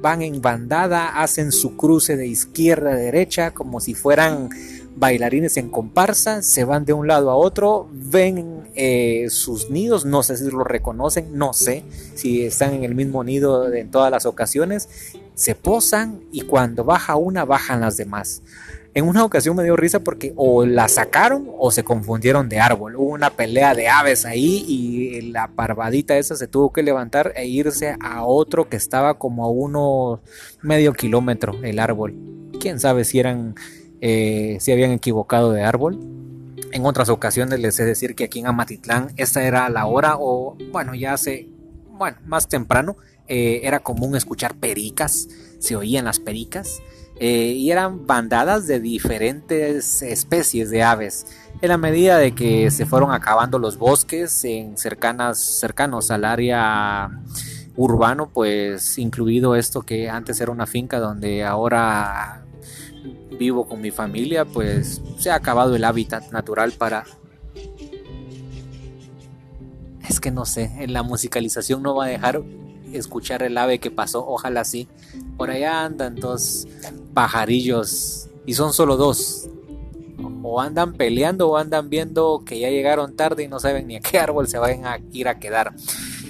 van 0.00 0.22
en 0.22 0.40
bandada, 0.40 1.20
hacen 1.22 1.52
su 1.52 1.76
cruce 1.76 2.16
de 2.16 2.26
izquierda 2.26 2.92
a 2.92 2.96
derecha 2.96 3.52
como 3.52 3.80
si 3.80 3.94
fueran 3.94 4.48
bailarines 4.96 5.56
en 5.56 5.68
comparsa, 5.68 6.42
se 6.42 6.64
van 6.64 6.84
de 6.84 6.92
un 6.92 7.06
lado 7.06 7.30
a 7.30 7.36
otro, 7.36 7.88
ven 7.92 8.63
eh, 8.74 9.26
sus 9.30 9.70
nidos, 9.70 10.04
no 10.04 10.22
sé 10.22 10.36
si 10.36 10.50
lo 10.50 10.64
reconocen, 10.64 11.36
no 11.36 11.52
sé 11.52 11.84
si 12.14 12.44
están 12.44 12.74
en 12.74 12.84
el 12.84 12.94
mismo 12.94 13.22
nido 13.24 13.72
en 13.72 13.90
todas 13.90 14.10
las 14.10 14.26
ocasiones, 14.26 14.88
se 15.34 15.54
posan 15.54 16.20
y 16.32 16.42
cuando 16.42 16.84
baja 16.84 17.16
una 17.16 17.44
bajan 17.44 17.80
las 17.80 17.96
demás. 17.96 18.42
En 18.94 19.08
una 19.08 19.24
ocasión 19.24 19.56
me 19.56 19.64
dio 19.64 19.74
risa 19.74 19.98
porque 19.98 20.32
o 20.36 20.64
la 20.64 20.86
sacaron 20.86 21.50
o 21.58 21.72
se 21.72 21.82
confundieron 21.82 22.48
de 22.48 22.60
árbol. 22.60 22.94
Hubo 22.94 23.12
una 23.12 23.30
pelea 23.30 23.74
de 23.74 23.88
aves 23.88 24.24
ahí 24.24 24.64
y 24.68 25.20
la 25.32 25.48
parvadita 25.48 26.16
esa 26.16 26.36
se 26.36 26.46
tuvo 26.46 26.72
que 26.72 26.84
levantar 26.84 27.32
e 27.34 27.46
irse 27.46 27.96
a 27.98 28.24
otro 28.24 28.68
que 28.68 28.76
estaba 28.76 29.18
como 29.18 29.44
a 29.44 29.50
uno 29.50 30.20
medio 30.62 30.92
kilómetro 30.92 31.56
el 31.64 31.80
árbol. 31.80 32.14
Quién 32.60 32.78
sabe 32.78 33.04
si 33.04 33.18
eran, 33.18 33.56
eh, 34.00 34.58
si 34.60 34.70
habían 34.70 34.92
equivocado 34.92 35.50
de 35.50 35.62
árbol. 35.62 35.98
En 36.74 36.84
otras 36.86 37.08
ocasiones 37.08 37.60
les 37.60 37.78
he 37.78 37.84
decir 37.84 38.16
que 38.16 38.24
aquí 38.24 38.40
en 38.40 38.48
Amatitlán 38.48 39.12
esta 39.16 39.44
era 39.44 39.68
la 39.68 39.86
hora 39.86 40.16
o 40.18 40.56
bueno 40.72 40.96
ya 40.96 41.12
hace, 41.12 41.48
bueno 41.92 42.16
más 42.26 42.48
temprano 42.48 42.96
eh, 43.28 43.60
era 43.62 43.78
común 43.78 44.16
escuchar 44.16 44.56
pericas, 44.56 45.28
se 45.60 45.76
oían 45.76 46.04
las 46.04 46.18
pericas, 46.18 46.82
eh, 47.20 47.54
y 47.56 47.70
eran 47.70 48.08
bandadas 48.08 48.66
de 48.66 48.80
diferentes 48.80 50.02
especies 50.02 50.68
de 50.68 50.82
aves. 50.82 51.26
En 51.62 51.68
la 51.68 51.78
medida 51.78 52.18
de 52.18 52.34
que 52.34 52.72
se 52.72 52.86
fueron 52.86 53.12
acabando 53.12 53.60
los 53.60 53.78
bosques 53.78 54.44
en 54.44 54.76
cercanas, 54.76 55.38
cercanos 55.38 56.10
al 56.10 56.24
área 56.24 57.08
urbano, 57.76 58.30
pues 58.34 58.98
incluido 58.98 59.54
esto 59.54 59.82
que 59.82 60.10
antes 60.10 60.40
era 60.40 60.50
una 60.50 60.66
finca 60.66 60.98
donde 60.98 61.44
ahora 61.44 62.43
vivo 63.38 63.66
con 63.66 63.80
mi 63.80 63.90
familia, 63.90 64.44
pues 64.44 65.00
se 65.18 65.30
ha 65.30 65.36
acabado 65.36 65.76
el 65.76 65.84
hábitat 65.84 66.30
natural 66.32 66.72
para... 66.72 67.04
Es 70.08 70.20
que 70.20 70.30
no 70.30 70.44
sé, 70.44 70.70
en 70.78 70.92
la 70.92 71.02
musicalización 71.02 71.82
no 71.82 71.94
va 71.94 72.04
a 72.04 72.08
dejar 72.08 72.42
escuchar 72.92 73.42
el 73.42 73.56
ave 73.56 73.78
que 73.78 73.90
pasó, 73.90 74.26
ojalá 74.26 74.64
sí. 74.64 74.88
Por 75.36 75.50
allá 75.50 75.84
andan 75.84 76.14
dos 76.16 76.66
pajarillos 77.12 78.28
y 78.46 78.54
son 78.54 78.72
solo 78.72 78.96
dos. 78.96 79.48
O 80.42 80.60
andan 80.60 80.92
peleando 80.92 81.48
o 81.48 81.56
andan 81.56 81.88
viendo 81.88 82.42
que 82.44 82.60
ya 82.60 82.68
llegaron 82.68 83.16
tarde 83.16 83.44
y 83.44 83.48
no 83.48 83.58
saben 83.60 83.86
ni 83.86 83.96
a 83.96 84.00
qué 84.00 84.18
árbol 84.18 84.46
se 84.46 84.58
van 84.58 84.86
a 84.86 84.98
ir 85.12 85.26
a 85.26 85.38
quedar. 85.38 85.74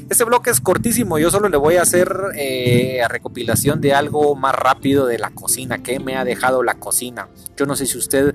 Este 0.09 0.25
bloque 0.25 0.51
es 0.51 0.61
cortísimo, 0.61 1.19
yo 1.19 1.31
solo 1.31 1.49
le 1.49 1.57
voy 1.57 1.77
a 1.77 1.83
hacer 1.83 2.13
eh, 2.37 3.01
recopilación 3.09 3.81
de 3.81 3.95
algo 3.95 4.35
más 4.37 4.55
rápido 4.55 5.07
de 5.07 5.19
la 5.19 5.31
cocina, 5.31 5.83
que 5.83 5.99
me 5.99 6.17
ha 6.17 6.25
dejado 6.25 6.63
la 6.63 6.75
cocina. 6.75 7.29
Yo 7.57 7.67
no 7.67 7.75
sé 7.75 7.87
si 7.87 7.99
usted 7.99 8.35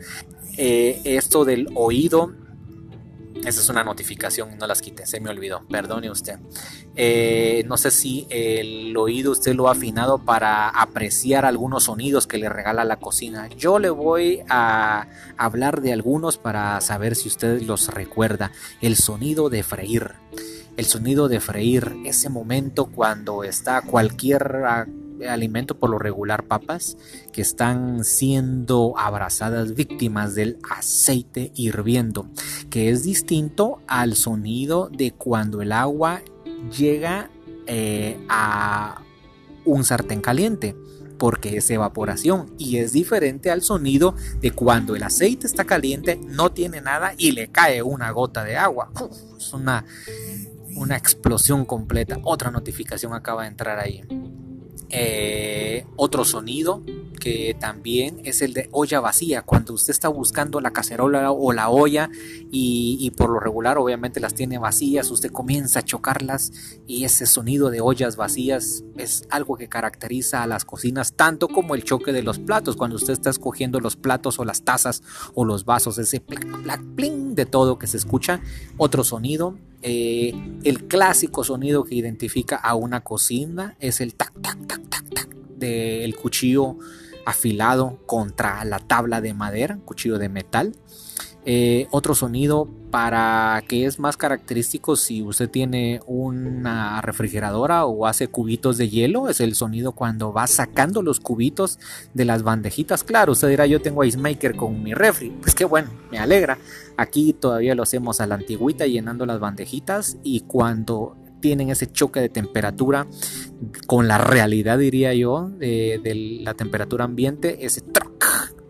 eh, 0.58 1.00
esto 1.06 1.46
del 1.46 1.70
oído 1.76 2.34
esa 3.46 3.62
es 3.62 3.70
una 3.70 3.86
notificación, 3.86 4.58
no 4.58 4.68
las 4.68 4.82
quité, 4.82 5.06
se 5.06 5.22
me 5.22 5.30
olvidó, 5.30 5.66
perdone 5.70 6.12
usted. 6.12 6.40
Eh, 6.96 7.64
no 7.68 7.78
sé 7.78 7.90
si 7.90 8.28
el 8.30 8.96
oído 8.98 9.32
usted 9.32 9.56
lo 9.56 9.70
ha 9.70 9.72
afinado 9.72 10.18
para 10.18 10.68
apreciar 10.68 11.46
algunos 11.46 11.86
sonidos 11.86 12.28
que 12.28 12.38
le 12.38 12.50
regala 12.50 12.84
la 12.84 12.98
cocina. 12.98 13.48
Yo 13.48 13.80
le 13.80 13.90
voy 13.90 14.42
a 14.50 15.08
hablar 15.38 15.82
de 15.82 15.94
algunos 15.94 16.38
para 16.38 16.82
saber 16.82 17.16
si 17.16 17.30
usted 17.30 17.62
los 17.62 17.88
recuerda. 17.88 18.52
El 18.82 18.98
sonido 18.98 19.50
de 19.50 19.64
freír. 19.64 20.12
El 20.80 20.86
sonido 20.86 21.28
de 21.28 21.42
freír, 21.42 21.98
ese 22.06 22.30
momento 22.30 22.86
cuando 22.86 23.44
está 23.44 23.82
cualquier 23.82 24.64
alimento, 25.28 25.78
por 25.78 25.90
lo 25.90 26.00
regular 26.00 26.46
papas, 26.46 26.98
que 27.34 27.42
están 27.42 28.06
siendo 28.06 28.98
abrazadas 28.98 29.74
víctimas 29.74 30.36
del 30.36 30.58
aceite 30.70 31.52
hirviendo, 31.54 32.30
que 32.70 32.92
es 32.92 33.04
distinto 33.04 33.82
al 33.88 34.16
sonido 34.16 34.90
de 34.90 35.12
cuando 35.12 35.62
el 35.62 35.74
agua 35.74 36.22
llega 36.78 37.30
eh, 37.68 38.18
a 38.30 39.02
un 39.66 39.84
sartén 39.84 40.22
caliente 40.22 40.78
porque 41.18 41.58
es 41.58 41.70
evaporación 41.70 42.56
y 42.58 42.78
es 42.78 42.94
diferente 42.94 43.52
al 43.52 43.62
sonido 43.62 44.16
de 44.40 44.52
cuando 44.52 44.96
el 44.96 45.04
aceite 45.04 45.46
está 45.46 45.66
caliente, 45.66 46.16
no 46.16 46.54
tiene 46.54 46.80
nada 46.80 47.14
y 47.18 47.34
le 47.34 47.50
cae 47.50 47.84
una 47.84 48.10
gota 48.12 48.46
de 48.46 48.56
agua. 48.56 48.90
es 49.38 49.54
una, 49.54 49.84
una 50.76 50.98
explosión 50.98 51.66
completa. 51.66 52.20
Otra 52.24 52.52
notificación 52.52 53.14
acaba 53.14 53.44
de 53.44 53.50
entrar 53.50 53.80
ahí. 53.80 54.04
Eh, 54.92 55.86
otro 55.98 56.26
sonido 56.26 56.82
que 57.20 57.56
también 57.60 58.22
es 58.24 58.42
el 58.42 58.54
de 58.54 58.70
olla 58.72 59.00
vacía, 59.02 59.44
cuando 59.44 59.74
usted 59.74 59.92
está 59.92 60.08
buscando 60.08 60.62
la 60.62 60.72
cacerola 60.72 61.32
o 61.32 61.52
la 61.52 61.70
olla 61.70 62.10
y, 62.50 63.12
por 63.18 63.30
lo 63.30 63.40
regular 63.40 63.78
obviamente 63.78 64.20
las 64.20 64.34
tiene 64.34 64.58
vacías, 64.58 65.12
usted 65.12 65.32
comienza 65.32 65.80
a 65.80 65.84
chocarlas 65.84 66.52
y 66.88 67.04
ese 67.04 67.26
sonido 67.26 67.70
de 67.70 67.82
ollas 67.82 68.16
vacías 68.16 68.84
es 68.98 69.28
algo 69.30 69.58
que 69.58 69.68
caracteriza 69.68 70.42
a 70.42 70.48
las 70.48 70.66
cocinas 70.66 71.14
tanto 71.14 71.50
como 71.50 71.76
el 71.76 71.84
choque 71.84 72.14
de 72.14 72.24
los 72.24 72.40
platos, 72.40 72.78
cuando 72.78 72.96
usted 72.96 73.14
está 73.14 73.30
escogiendo 73.30 73.80
los 73.80 73.96
platos 73.96 74.40
o 74.40 74.46
las 74.46 74.64
tazas 74.64 75.04
o 75.36 75.46
los 75.46 75.66
vasos, 75.66 75.98
ese 75.98 76.22
pling 76.22 77.36
de 77.36 77.46
todo 77.46 77.78
que 77.78 77.88
se 77.88 77.98
escucha, 77.98 78.42
otro 78.78 79.04
sonido 79.04 79.58
eh, 79.82 80.34
el 80.64 80.88
clásico 80.88 81.44
sonido 81.44 81.84
que 81.84 81.96
identifica 81.96 82.56
a 82.58 82.76
una 82.76 83.02
cocina 83.02 83.76
es 83.80 84.02
el 84.02 84.16
tac, 84.16 84.34
tac, 84.42 84.68
tac, 84.68 84.90
tac, 84.90 85.10
tac 85.14 85.30
del 85.58 86.16
cuchillo 86.16 86.78
afilado 87.26 88.00
contra 88.06 88.64
la 88.66 88.80
tabla 88.80 89.22
de 89.22 89.34
madera, 89.34 89.78
cuchillo 89.86 90.18
de 90.18 90.30
metal. 90.30 90.76
Eh, 91.46 91.88
otro 91.92 92.16
sonido 92.16 92.68
para 92.92 93.64
que 93.68 93.86
es 93.86 93.98
más 93.98 94.18
característico 94.18 94.98
si 94.98 95.22
usted 95.22 95.50
tiene 95.50 96.02
una 96.06 97.02
refrigeradora 97.02 97.86
o 97.86 98.06
hace 98.06 98.28
cubitos 98.28 98.78
de 98.78 98.90
hielo 98.90 99.30
es 99.30 99.40
el 99.40 99.56
sonido 99.56 99.94
cuando 99.94 100.34
va 100.34 100.48
sacando 100.48 101.02
los 101.02 101.20
cubitos 101.22 101.80
de 102.14 102.26
las 102.26 102.44
bandejitas. 102.44 103.06
Claro 103.06 103.32
usted 103.32 103.48
dirá 103.48 103.66
yo 103.68 103.82
tengo 103.82 104.04
ice 104.04 104.18
maker 104.18 104.56
con 104.56 104.84
mi 104.84 104.94
refri 104.94 105.30
pues 105.42 105.56
qué 105.56 105.64
bueno 105.66 105.90
me 106.12 106.20
alegra 106.20 106.58
aquí 107.00 107.32
todavía 107.34 107.76
lo 107.76 107.84
hacemos 107.84 108.20
a 108.20 108.28
la 108.28 108.36
antigüita 108.36 108.86
llenando 108.86 109.26
las 109.26 109.40
bandejitas 109.40 110.18
y 110.22 110.42
cuando 110.42 111.16
tienen 111.40 111.70
ese 111.70 111.88
choque 111.88 112.20
de 112.20 112.28
temperatura 112.28 113.08
con 113.88 114.10
la 114.10 114.18
realidad, 114.18 114.78
diría 114.78 115.14
yo, 115.14 115.50
de, 115.50 116.40
la 116.44 116.54
temperatura 116.56 117.06
ambiente, 117.06 117.66
ese 117.66 117.82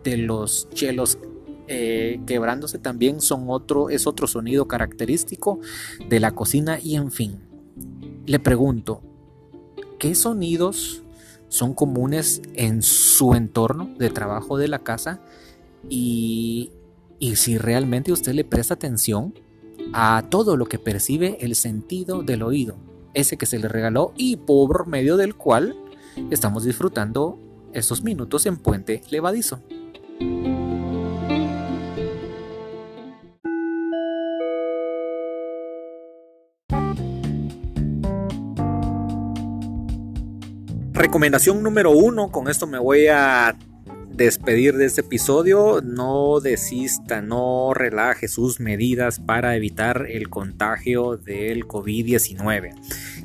de 0.04 0.16
los 0.16 0.68
hielos 0.70 1.18
eh, 1.66 2.20
quebrándose 2.26 2.78
también 2.78 3.20
son 3.20 3.46
otro, 3.48 3.90
es 3.90 4.06
otro 4.06 4.26
sonido 4.26 4.66
característico 4.66 5.58
de 6.08 6.20
la 6.20 6.30
cocina 6.30 6.78
y 6.80 6.94
en 6.94 7.10
fin. 7.10 7.40
Le 8.26 8.38
pregunto, 8.38 9.02
¿qué 9.98 10.14
sonidos 10.14 11.02
son 11.48 11.74
comunes 11.74 12.42
en 12.54 12.82
su 12.82 13.34
entorno 13.34 13.90
de 13.98 14.10
trabajo 14.10 14.56
de 14.56 14.68
la 14.68 14.78
casa? 14.78 15.20
Y, 15.88 16.70
y 17.20 17.36
si 17.36 17.58
realmente 17.58 18.12
usted 18.12 18.32
le 18.32 18.44
presta 18.44 18.74
atención, 18.74 19.34
a 19.92 20.24
todo 20.30 20.56
lo 20.56 20.66
que 20.66 20.78
percibe 20.78 21.36
el 21.40 21.54
sentido 21.54 22.22
del 22.22 22.42
oído, 22.42 22.76
ese 23.12 23.36
que 23.36 23.46
se 23.46 23.58
le 23.58 23.68
regaló 23.68 24.12
y 24.16 24.36
por 24.36 24.86
medio 24.86 25.16
del 25.16 25.34
cual 25.34 25.76
estamos 26.30 26.64
disfrutando 26.64 27.38
estos 27.72 28.02
minutos 28.02 28.46
en 28.46 28.56
Puente 28.56 29.02
Levadizo. 29.10 29.60
Recomendación 40.92 41.62
número 41.62 41.90
uno, 41.90 42.30
con 42.30 42.48
esto 42.48 42.66
me 42.66 42.78
voy 42.78 43.08
a 43.08 43.56
despedir 44.10 44.76
de 44.76 44.86
este 44.86 45.00
episodio, 45.00 45.80
no 45.82 46.40
desista, 46.40 47.22
no 47.22 47.72
relaje 47.74 48.28
sus 48.28 48.60
medidas 48.60 49.20
para 49.20 49.56
evitar 49.56 50.06
el 50.10 50.28
contagio 50.28 51.16
del 51.16 51.66
COVID-19. 51.66 52.74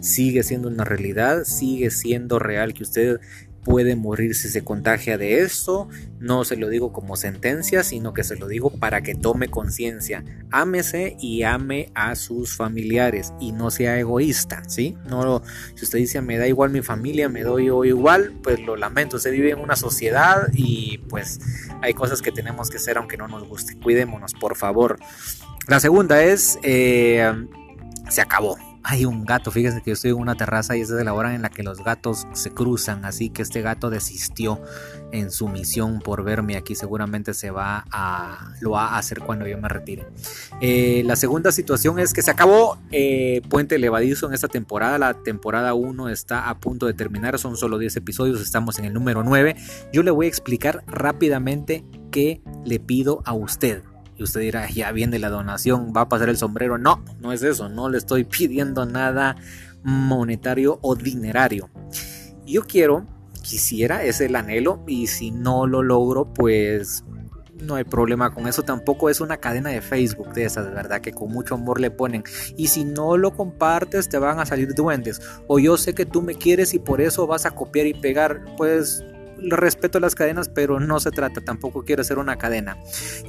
Sigue 0.01 0.43
siendo 0.43 0.67
una 0.67 0.83
realidad, 0.83 1.43
sigue 1.43 1.89
siendo 1.89 2.39
real 2.39 2.73
que 2.73 2.83
usted 2.83 3.19
puede 3.65 3.95
morir 3.95 4.35
si 4.35 4.47
se 4.47 4.63
contagia 4.63 5.17
de 5.17 5.41
esto. 5.41 5.89
No 6.19 6.45
se 6.45 6.55
lo 6.55 6.69
digo 6.69 6.93
como 6.93 7.17
sentencia, 7.17 7.83
sino 7.83 8.13
que 8.13 8.23
se 8.23 8.37
lo 8.37 8.47
digo 8.47 8.69
para 8.69 9.01
que 9.01 9.15
tome 9.15 9.49
conciencia. 9.49 10.23
Ámese 10.51 11.17
y 11.19 11.43
ame 11.43 11.91
a 11.95 12.15
sus 12.15 12.55
familiares 12.55 13.33
y 13.41 13.51
no 13.51 13.71
sea 13.71 13.99
egoísta, 13.99 14.63
¿sí? 14.69 14.95
No, 15.09 15.41
si 15.73 15.83
usted 15.83 15.97
dice 15.97 16.21
me 16.21 16.37
da 16.37 16.47
igual 16.47 16.69
mi 16.69 16.81
familia, 16.81 17.27
me 17.27 17.41
doy 17.41 17.65
yo 17.65 17.83
igual, 17.83 18.33
pues 18.43 18.59
lo 18.59 18.75
lamento. 18.77 19.17
Usted 19.17 19.31
vive 19.31 19.49
en 19.49 19.59
una 19.59 19.75
sociedad 19.75 20.47
y 20.53 20.99
pues 21.09 21.39
hay 21.81 21.93
cosas 21.95 22.21
que 22.21 22.31
tenemos 22.31 22.69
que 22.69 22.77
hacer 22.77 22.97
aunque 22.97 23.17
no 23.17 23.27
nos 23.27 23.47
guste. 23.47 23.75
Cuidémonos, 23.75 24.33
por 24.35 24.55
favor. 24.55 24.99
La 25.67 25.79
segunda 25.79 26.23
es, 26.23 26.59
eh, 26.61 27.33
se 28.09 28.21
acabó 28.21 28.57
hay 28.87 29.05
un 29.05 29.25
gato, 29.25 29.49
fíjense 29.49 29.81
que 29.81 29.89
yo 29.89 29.93
estoy 29.93 30.11
en 30.11 30.17
una 30.17 30.35
terraza 30.35 30.77
y 30.77 30.81
es 30.81 30.89
de 30.89 31.03
la 31.03 31.15
hora 31.15 31.33
en 31.33 31.41
la 31.41 31.49
que 31.49 31.63
los 31.63 31.83
gatos 31.83 32.27
se 32.33 32.51
cruzan, 32.51 33.03
así 33.03 33.31
que 33.31 33.41
este 33.41 33.63
gato 33.63 33.89
desistió 33.89 34.61
en 35.11 35.31
su 35.31 35.47
misión 35.47 35.99
por 35.99 36.23
verme 36.23 36.55
aquí, 36.55 36.75
seguramente 36.75 37.33
se 37.33 37.49
va 37.49 37.85
a, 37.91 38.53
lo 38.59 38.71
va 38.71 38.89
a 38.89 38.97
hacer 38.99 39.21
cuando 39.21 39.47
yo 39.47 39.57
me 39.57 39.69
retire. 39.69 40.05
Eh, 40.61 41.01
la 41.03 41.15
segunda 41.15 41.51
situación 41.51 41.97
es 41.97 42.13
que 42.13 42.21
se 42.21 42.29
acabó 42.29 42.77
eh, 42.91 43.41
Puente 43.49 43.79
Levadizo 43.79 44.27
en 44.27 44.35
esta 44.35 44.49
temporada, 44.49 44.99
la 44.99 45.15
temporada 45.15 45.73
1 45.73 46.09
está 46.09 46.47
a 46.47 46.59
punto 46.59 46.85
de 46.85 46.93
terminar, 46.93 47.39
son 47.39 47.57
solo 47.57 47.79
10 47.79 47.95
episodios, 47.95 48.39
estamos 48.39 48.77
en 48.77 48.85
el 48.85 48.93
número 48.93 49.23
9, 49.23 49.55
yo 49.93 50.03
le 50.03 50.11
voy 50.11 50.27
a 50.27 50.29
explicar 50.29 50.83
rápidamente 50.85 51.83
qué 52.11 52.43
le 52.63 52.79
pido 52.79 53.23
a 53.25 53.33
usted. 53.33 53.81
Y 54.17 54.23
usted 54.23 54.41
dirá, 54.41 54.69
ya 54.69 54.91
viene 54.91 55.19
la 55.19 55.29
donación, 55.29 55.93
va 55.95 56.01
a 56.01 56.09
pasar 56.09 56.29
el 56.29 56.37
sombrero. 56.37 56.77
No, 56.77 57.03
no 57.19 57.33
es 57.33 57.43
eso, 57.43 57.69
no 57.69 57.89
le 57.89 57.97
estoy 57.97 58.23
pidiendo 58.23 58.85
nada 58.85 59.35
monetario 59.83 60.79
o 60.81 60.95
dinerario. 60.95 61.69
Yo 62.45 62.63
quiero, 62.63 63.05
quisiera, 63.41 64.03
es 64.03 64.21
el 64.21 64.35
anhelo, 64.35 64.83
y 64.87 65.07
si 65.07 65.31
no 65.31 65.67
lo 65.67 65.83
logro, 65.83 66.33
pues 66.33 67.03
no 67.61 67.75
hay 67.75 67.83
problema 67.83 68.33
con 68.33 68.47
eso. 68.47 68.63
Tampoco 68.63 69.09
es 69.09 69.21
una 69.21 69.37
cadena 69.37 69.69
de 69.69 69.81
Facebook 69.81 70.33
de 70.33 70.45
esas, 70.45 70.71
¿verdad? 70.73 71.01
Que 71.01 71.13
con 71.13 71.31
mucho 71.31 71.55
amor 71.55 71.79
le 71.79 71.91
ponen. 71.91 72.23
Y 72.57 72.67
si 72.67 72.83
no 72.83 73.17
lo 73.17 73.35
compartes, 73.35 74.09
te 74.09 74.17
van 74.17 74.39
a 74.39 74.45
salir 74.45 74.73
duendes. 74.73 75.21
O 75.47 75.59
yo 75.59 75.77
sé 75.77 75.93
que 75.93 76.05
tú 76.05 76.21
me 76.21 76.35
quieres 76.35 76.73
y 76.73 76.79
por 76.79 77.01
eso 77.01 77.27
vas 77.27 77.45
a 77.45 77.51
copiar 77.51 77.87
y 77.87 77.93
pegar. 77.93 78.43
Pues 78.57 79.03
respeto 79.39 79.99
las 79.99 80.15
cadenas, 80.15 80.49
pero 80.49 80.79
no 80.79 80.99
se 80.99 81.11
trata, 81.11 81.41
tampoco 81.41 81.83
quiero 81.83 82.01
hacer 82.01 82.17
una 82.17 82.37
cadena. 82.37 82.77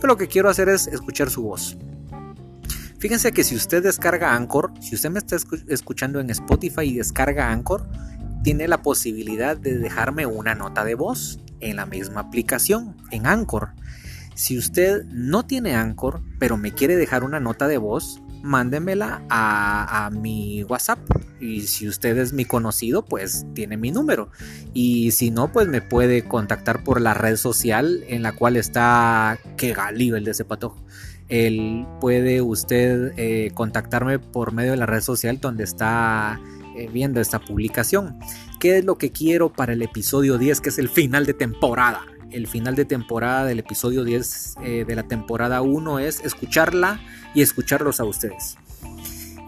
Lo 0.02 0.16
que 0.16 0.28
quiero 0.28 0.48
hacer 0.48 0.68
es 0.68 0.86
escuchar 0.86 1.30
su 1.30 1.42
voz. 1.42 1.76
Fíjense 2.98 3.32
que 3.32 3.44
si 3.44 3.54
usted 3.54 3.82
descarga 3.82 4.34
Anchor, 4.34 4.72
si 4.80 4.94
usted 4.94 5.10
me 5.10 5.18
está 5.18 5.36
escuchando 5.68 6.18
en 6.18 6.30
Spotify 6.30 6.82
y 6.82 6.94
descarga 6.94 7.50
Anchor, 7.50 7.86
tiene 8.42 8.68
la 8.68 8.82
posibilidad 8.82 9.56
de 9.56 9.78
dejarme 9.78 10.24
una 10.26 10.54
nota 10.54 10.84
de 10.84 10.94
voz 10.94 11.40
en 11.60 11.76
la 11.76 11.86
misma 11.86 12.20
aplicación, 12.20 12.96
en 13.10 13.26
Anchor. 13.26 13.70
Si 14.34 14.58
usted 14.58 15.04
no 15.06 15.46
tiene 15.46 15.74
Anchor, 15.74 16.22
pero 16.38 16.56
me 16.56 16.72
quiere 16.72 16.96
dejar 16.96 17.24
una 17.24 17.40
nota 17.40 17.68
de 17.68 17.78
voz, 17.78 18.22
mándemela 18.46 19.22
a, 19.28 20.10
mi 20.12 20.62
WhatsApp. 20.64 20.98
Y 21.40 21.62
si 21.62 21.88
usted 21.88 22.16
es 22.16 22.32
mi 22.32 22.44
conocido, 22.44 23.04
pues 23.04 23.44
tiene 23.54 23.76
mi 23.76 23.90
número. 23.90 24.30
Y 24.72 25.10
si 25.10 25.30
no, 25.30 25.52
pues 25.52 25.68
me 25.68 25.82
puede 25.82 26.24
contactar 26.24 26.82
por 26.82 27.00
la 27.00 27.12
red 27.12 27.36
social 27.36 28.04
en 28.08 28.22
la 28.22 28.32
cual 28.32 28.56
está 28.56 29.38
que 29.56 29.74
galío 29.74 30.16
el 30.16 30.24
de 30.24 30.30
ese 30.30 30.44
patojo. 30.44 30.82
Él 31.28 31.86
puede 32.00 32.40
usted 32.40 33.12
eh, 33.16 33.50
contactarme 33.52 34.18
por 34.18 34.52
medio 34.52 34.70
de 34.70 34.76
la 34.76 34.86
red 34.86 35.00
social 35.00 35.40
donde 35.40 35.64
está 35.64 36.40
eh, 36.76 36.88
viendo 36.92 37.20
esta 37.20 37.40
publicación. 37.40 38.18
¿Qué 38.60 38.78
es 38.78 38.84
lo 38.84 38.96
que 38.96 39.10
quiero 39.10 39.52
para 39.52 39.72
el 39.72 39.82
episodio 39.82 40.38
10, 40.38 40.60
que 40.60 40.68
es 40.70 40.78
el 40.78 40.88
final 40.88 41.26
de 41.26 41.34
temporada? 41.34 42.02
El 42.30 42.46
final 42.46 42.74
de 42.74 42.84
temporada 42.84 43.44
del 43.44 43.58
episodio 43.58 44.04
10 44.04 44.56
eh, 44.62 44.84
de 44.86 44.94
la 44.94 45.04
temporada 45.04 45.62
1 45.62 45.98
es 46.00 46.20
escucharla 46.20 47.00
y 47.34 47.42
escucharlos 47.42 48.00
a 48.00 48.04
ustedes. 48.04 48.56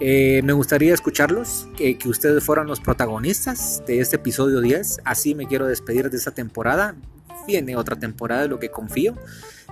Eh, 0.01 0.43
me 0.45 0.53
gustaría 0.53 0.95
escucharlos, 0.95 1.69
que, 1.77 1.99
que, 1.99 2.09
ustedes 2.09 2.45
fueran 2.45 2.69
los 2.69 2.81
protagonistas 2.81 3.83
de 3.87 4.01
este 4.01 4.17
episodio 4.17 4.61
10. 4.61 5.01
Así 5.05 5.35
me 5.35 5.47
quiero 5.47 5.67
despedir 5.67 6.09
de 6.09 6.17
esta 6.17 6.31
temporada. 6.31 6.95
Viene 7.47 7.77
otra 7.77 7.97
temporada 7.97 8.43
de 8.43 8.49
lo 8.49 8.61
que 8.61 8.71
confío. 8.71 9.15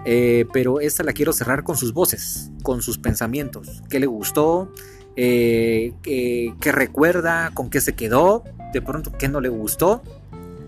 Eh, 0.05 0.47
pero 0.53 0.81
esta 0.81 1.03
la 1.05 1.13
quiero 1.13 1.33
cerrar 1.33 1.63
con 1.63 1.77
sus 1.77 1.93
voces, 1.93 2.51
con 2.63 2.83
sus 2.83 2.99
pensamientos. 2.99 3.83
¿Qué 3.89 4.01
le 4.01 4.07
gustó? 4.07 4.73
eh, 5.17 5.95
que 6.61 6.73
recuerda, 6.73 7.51
con 7.55 7.71
qué 7.71 7.81
se 7.81 7.95
quedó, 7.95 8.45
de 8.73 8.83
pronto 8.83 9.13
qué 9.19 9.29
no 9.29 9.41
le 9.41 9.49
gustó. 9.49 10.03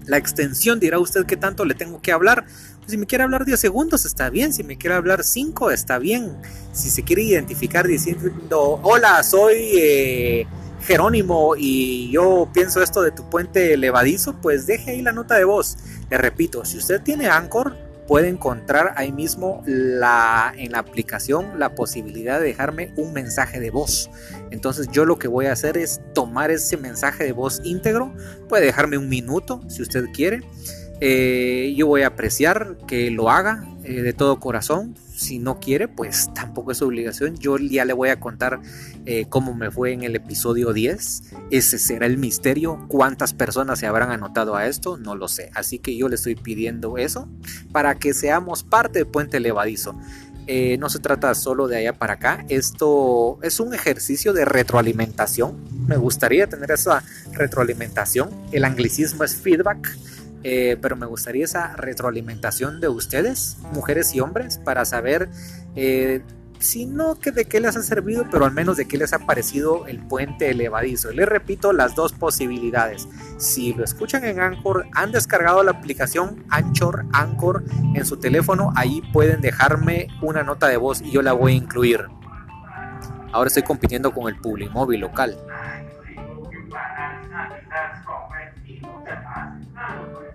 La 0.09 0.16
extensión 0.16 0.80
dirá 0.80 0.98
usted 0.98 1.26
qué 1.26 1.36
tanto 1.36 1.66
le 1.66 1.74
tengo 1.74 2.00
que 2.00 2.12
hablar. 2.12 2.46
Pues 2.78 2.90
si 2.90 2.96
me 2.96 3.06
quiere 3.06 3.24
hablar 3.24 3.44
10 3.44 3.61
segundos 3.61 4.06
está 4.06 4.30
bien, 4.30 4.54
si 4.54 4.64
me 4.64 4.78
quiere 4.78 4.96
hablar 4.96 5.22
5 5.22 5.70
está 5.70 5.98
bien. 5.98 6.34
Si 6.72 6.88
se 6.88 7.02
quiere 7.04 7.22
identificar 7.22 7.86
diciendo, 7.86 8.80
hola, 8.82 9.22
soy 9.22 9.56
eh, 9.76 10.46
Jerónimo 10.86 11.54
y 11.56 12.11
yo 12.11 12.48
pienso 12.54 12.82
esto 12.82 13.02
de 13.02 13.11
tu 13.11 13.28
puente 13.28 13.76
levadizo, 13.76 14.34
pues 14.40 14.66
deje 14.66 14.92
ahí 14.92 15.02
la 15.02 15.12
nota 15.12 15.34
de 15.34 15.44
voz. 15.44 15.76
Le 16.09 16.16
repito, 16.16 16.64
si 16.64 16.78
usted 16.78 17.02
tiene 17.02 17.28
Anchor, 17.28 17.76
puede 18.09 18.28
encontrar 18.28 18.94
ahí 18.96 19.12
mismo 19.12 19.62
la, 19.66 20.52
en 20.56 20.72
la 20.72 20.78
aplicación 20.78 21.59
la 21.59 21.74
posibilidad 21.74 22.40
de 22.40 22.46
dejarme 22.46 22.92
un 22.96 23.12
mensaje 23.12 23.61
de 23.61 23.70
voz. 23.70 24.11
Entonces 24.50 24.88
yo 24.90 25.04
lo 25.04 25.18
que 25.18 25.28
voy 25.28 25.46
a 25.46 25.52
hacer 25.52 25.76
es 25.76 26.00
tomar 26.14 26.50
ese 26.50 26.78
mensaje 26.78 27.24
de 27.24 27.32
voz 27.32 27.61
íntegro. 27.64 28.12
Puede 28.48 28.64
dejarme 28.64 28.96
un 28.96 29.11
minuto 29.11 29.61
si 29.68 29.82
usted 29.82 30.06
quiere. 30.12 30.40
Eh, 31.00 31.74
yo 31.76 31.86
voy 31.86 32.02
a 32.02 32.09
apreciar 32.09 32.78
que 32.88 33.11
lo 33.11 33.30
haga 33.30 33.64
eh, 33.84 34.00
de 34.00 34.12
todo 34.14 34.40
corazón 34.40 34.96
si 35.18 35.40
no 35.40 35.58
quiere, 35.58 35.88
pues 35.88 36.32
tampoco 36.32 36.70
es 36.70 36.80
obligación. 36.80 37.36
Yo 37.36 37.58
ya 37.58 37.84
le 37.84 37.92
voy 37.92 38.10
a 38.10 38.20
contar 38.20 38.60
eh, 39.04 39.26
cómo 39.28 39.52
me 39.52 39.70
fue 39.70 39.92
en 39.92 40.04
el 40.04 40.14
episodio 40.14 40.72
10. 40.72 41.22
Ese 41.50 41.78
será 41.78 42.06
el 42.06 42.18
misterio. 42.18 42.84
¿Cuántas 42.86 43.34
personas 43.34 43.80
se 43.80 43.86
habrán 43.86 44.12
anotado 44.12 44.54
a 44.54 44.66
esto? 44.66 44.96
No 44.96 45.16
lo 45.16 45.26
sé. 45.26 45.50
Así 45.54 45.80
que 45.80 45.96
yo 45.96 46.08
le 46.08 46.14
estoy 46.14 46.36
pidiendo 46.36 46.98
eso 46.98 47.28
para 47.72 47.96
que 47.96 48.14
seamos 48.14 48.62
parte 48.62 49.00
de 49.00 49.06
Puente 49.06 49.40
Levadizo. 49.40 49.96
Eh, 50.46 50.78
no 50.78 50.88
se 50.88 51.00
trata 51.00 51.34
solo 51.34 51.66
de 51.66 51.78
allá 51.78 51.92
para 51.94 52.14
acá. 52.14 52.44
Esto 52.48 53.40
es 53.42 53.58
un 53.58 53.74
ejercicio 53.74 54.32
de 54.32 54.44
retroalimentación. 54.44 55.64
Me 55.86 55.96
gustaría 55.96 56.46
tener 56.46 56.70
esa 56.70 57.02
retroalimentación. 57.32 58.30
El 58.52 58.64
anglicismo 58.64 59.24
es 59.24 59.34
feedback. 59.34 59.98
Eh, 60.45 60.76
pero 60.80 60.97
me 60.97 61.07
gustaría 61.07 61.45
esa 61.45 61.74
retroalimentación 61.76 62.80
de 62.80 62.89
ustedes, 62.89 63.59
mujeres 63.72 64.14
y 64.14 64.20
hombres, 64.20 64.59
para 64.59 64.84
saber 64.84 65.28
eh, 65.74 66.22
si 66.59 66.86
no 66.86 67.16
que 67.16 67.30
de 67.30 67.45
qué 67.45 67.61
les 67.61 67.76
ha 67.76 67.82
servido, 67.82 68.26
pero 68.30 68.45
al 68.45 68.53
menos 68.53 68.76
de 68.76 68.86
qué 68.86 68.99
les 68.99 69.12
ha 69.12 69.20
parecido 69.20 69.86
el 69.86 69.99
puente 69.99 70.51
elevadizo. 70.51 71.12
Les 71.12 71.28
repito 71.28 71.72
las 71.72 71.95
dos 71.95 72.12
posibilidades. 72.12 73.09
Si 73.36 73.72
lo 73.74 73.84
escuchan 73.84 74.24
en 74.24 74.41
Anchor, 74.41 74.86
han 74.95 75.12
descargado 75.12 75.62
la 75.62 75.72
aplicación 75.72 76.45
Anchor 76.51 77.05
Anchor 77.12 77.64
en 77.95 78.05
su 78.05 78.16
teléfono, 78.16 78.72
ahí 78.76 79.03
pueden 79.12 79.41
dejarme 79.41 80.09
una 80.22 80.43
nota 80.43 80.68
de 80.68 80.76
voz 80.76 81.01
y 81.01 81.11
yo 81.11 81.22
la 81.22 81.32
voy 81.32 81.53
a 81.53 81.57
incluir. 81.57 82.07
Ahora 83.32 83.49
estoy 83.49 83.62
compitiendo 83.62 84.12
con 84.12 84.28
el 84.28 84.41
Publimóvil 84.41 85.01
local. 85.01 85.36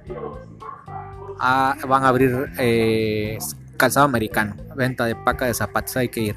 Van 0.07 2.03
a 2.03 2.07
abrir 2.07 2.51
eh, 2.57 3.37
calzado 3.77 4.05
americano, 4.05 4.55
venta 4.75 5.05
de 5.05 5.15
paca 5.15 5.45
de 5.45 5.53
zapatos, 5.53 5.97
hay 5.97 6.09
que 6.09 6.21
ir. 6.21 6.35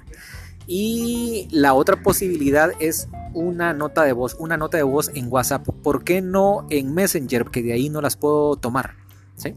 Y 0.66 1.48
la 1.52 1.74
otra 1.74 2.02
posibilidad 2.02 2.70
es 2.80 3.08
una 3.34 3.72
nota 3.72 4.02
de 4.02 4.12
voz, 4.12 4.34
una 4.38 4.56
nota 4.56 4.76
de 4.76 4.82
voz 4.82 5.10
en 5.14 5.30
WhatsApp. 5.30 5.68
¿Por 5.82 6.02
qué 6.02 6.22
no 6.22 6.66
en 6.70 6.92
Messenger? 6.92 7.44
Porque 7.44 7.62
de 7.62 7.72
ahí 7.72 7.88
no 7.88 8.00
las 8.00 8.16
puedo 8.16 8.56
tomar. 8.56 8.94
¿sí? 9.36 9.54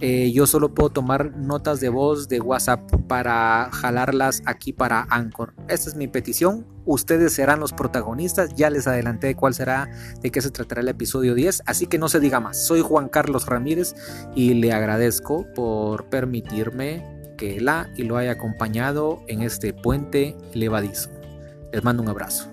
Eh, 0.00 0.32
yo 0.32 0.46
solo 0.46 0.72
puedo 0.72 0.88
tomar 0.88 1.36
notas 1.36 1.80
de 1.80 1.90
voz 1.90 2.28
de 2.28 2.40
WhatsApp 2.40 2.80
para 3.06 3.68
jalarlas 3.70 4.42
aquí 4.46 4.72
para 4.72 5.06
Anchor. 5.10 5.52
Esta 5.68 5.90
es 5.90 5.94
mi 5.94 6.08
petición. 6.08 6.66
Ustedes 6.86 7.34
serán 7.34 7.60
los 7.60 7.72
protagonistas. 7.72 8.54
Ya 8.54 8.70
les 8.70 8.86
adelanté 8.86 9.34
cuál 9.34 9.52
será, 9.52 9.90
de 10.22 10.30
qué 10.30 10.40
se 10.40 10.50
tratará 10.50 10.80
el 10.80 10.88
episodio 10.88 11.34
10. 11.34 11.62
Así 11.66 11.86
que 11.86 11.98
no 11.98 12.08
se 12.08 12.20
diga 12.20 12.40
más. 12.40 12.66
Soy 12.66 12.80
Juan 12.80 13.08
Carlos 13.08 13.46
Ramírez 13.46 13.94
y 14.34 14.54
le 14.54 14.72
agradezco 14.72 15.46
por 15.54 16.08
permitirme 16.08 17.04
que 17.36 17.60
la 17.60 17.90
y 17.96 18.04
lo 18.04 18.16
haya 18.16 18.32
acompañado 18.32 19.22
en 19.26 19.42
este 19.42 19.74
puente 19.74 20.36
levadizo. 20.54 21.10
Les 21.72 21.84
mando 21.84 22.02
un 22.02 22.08
abrazo. 22.08 22.50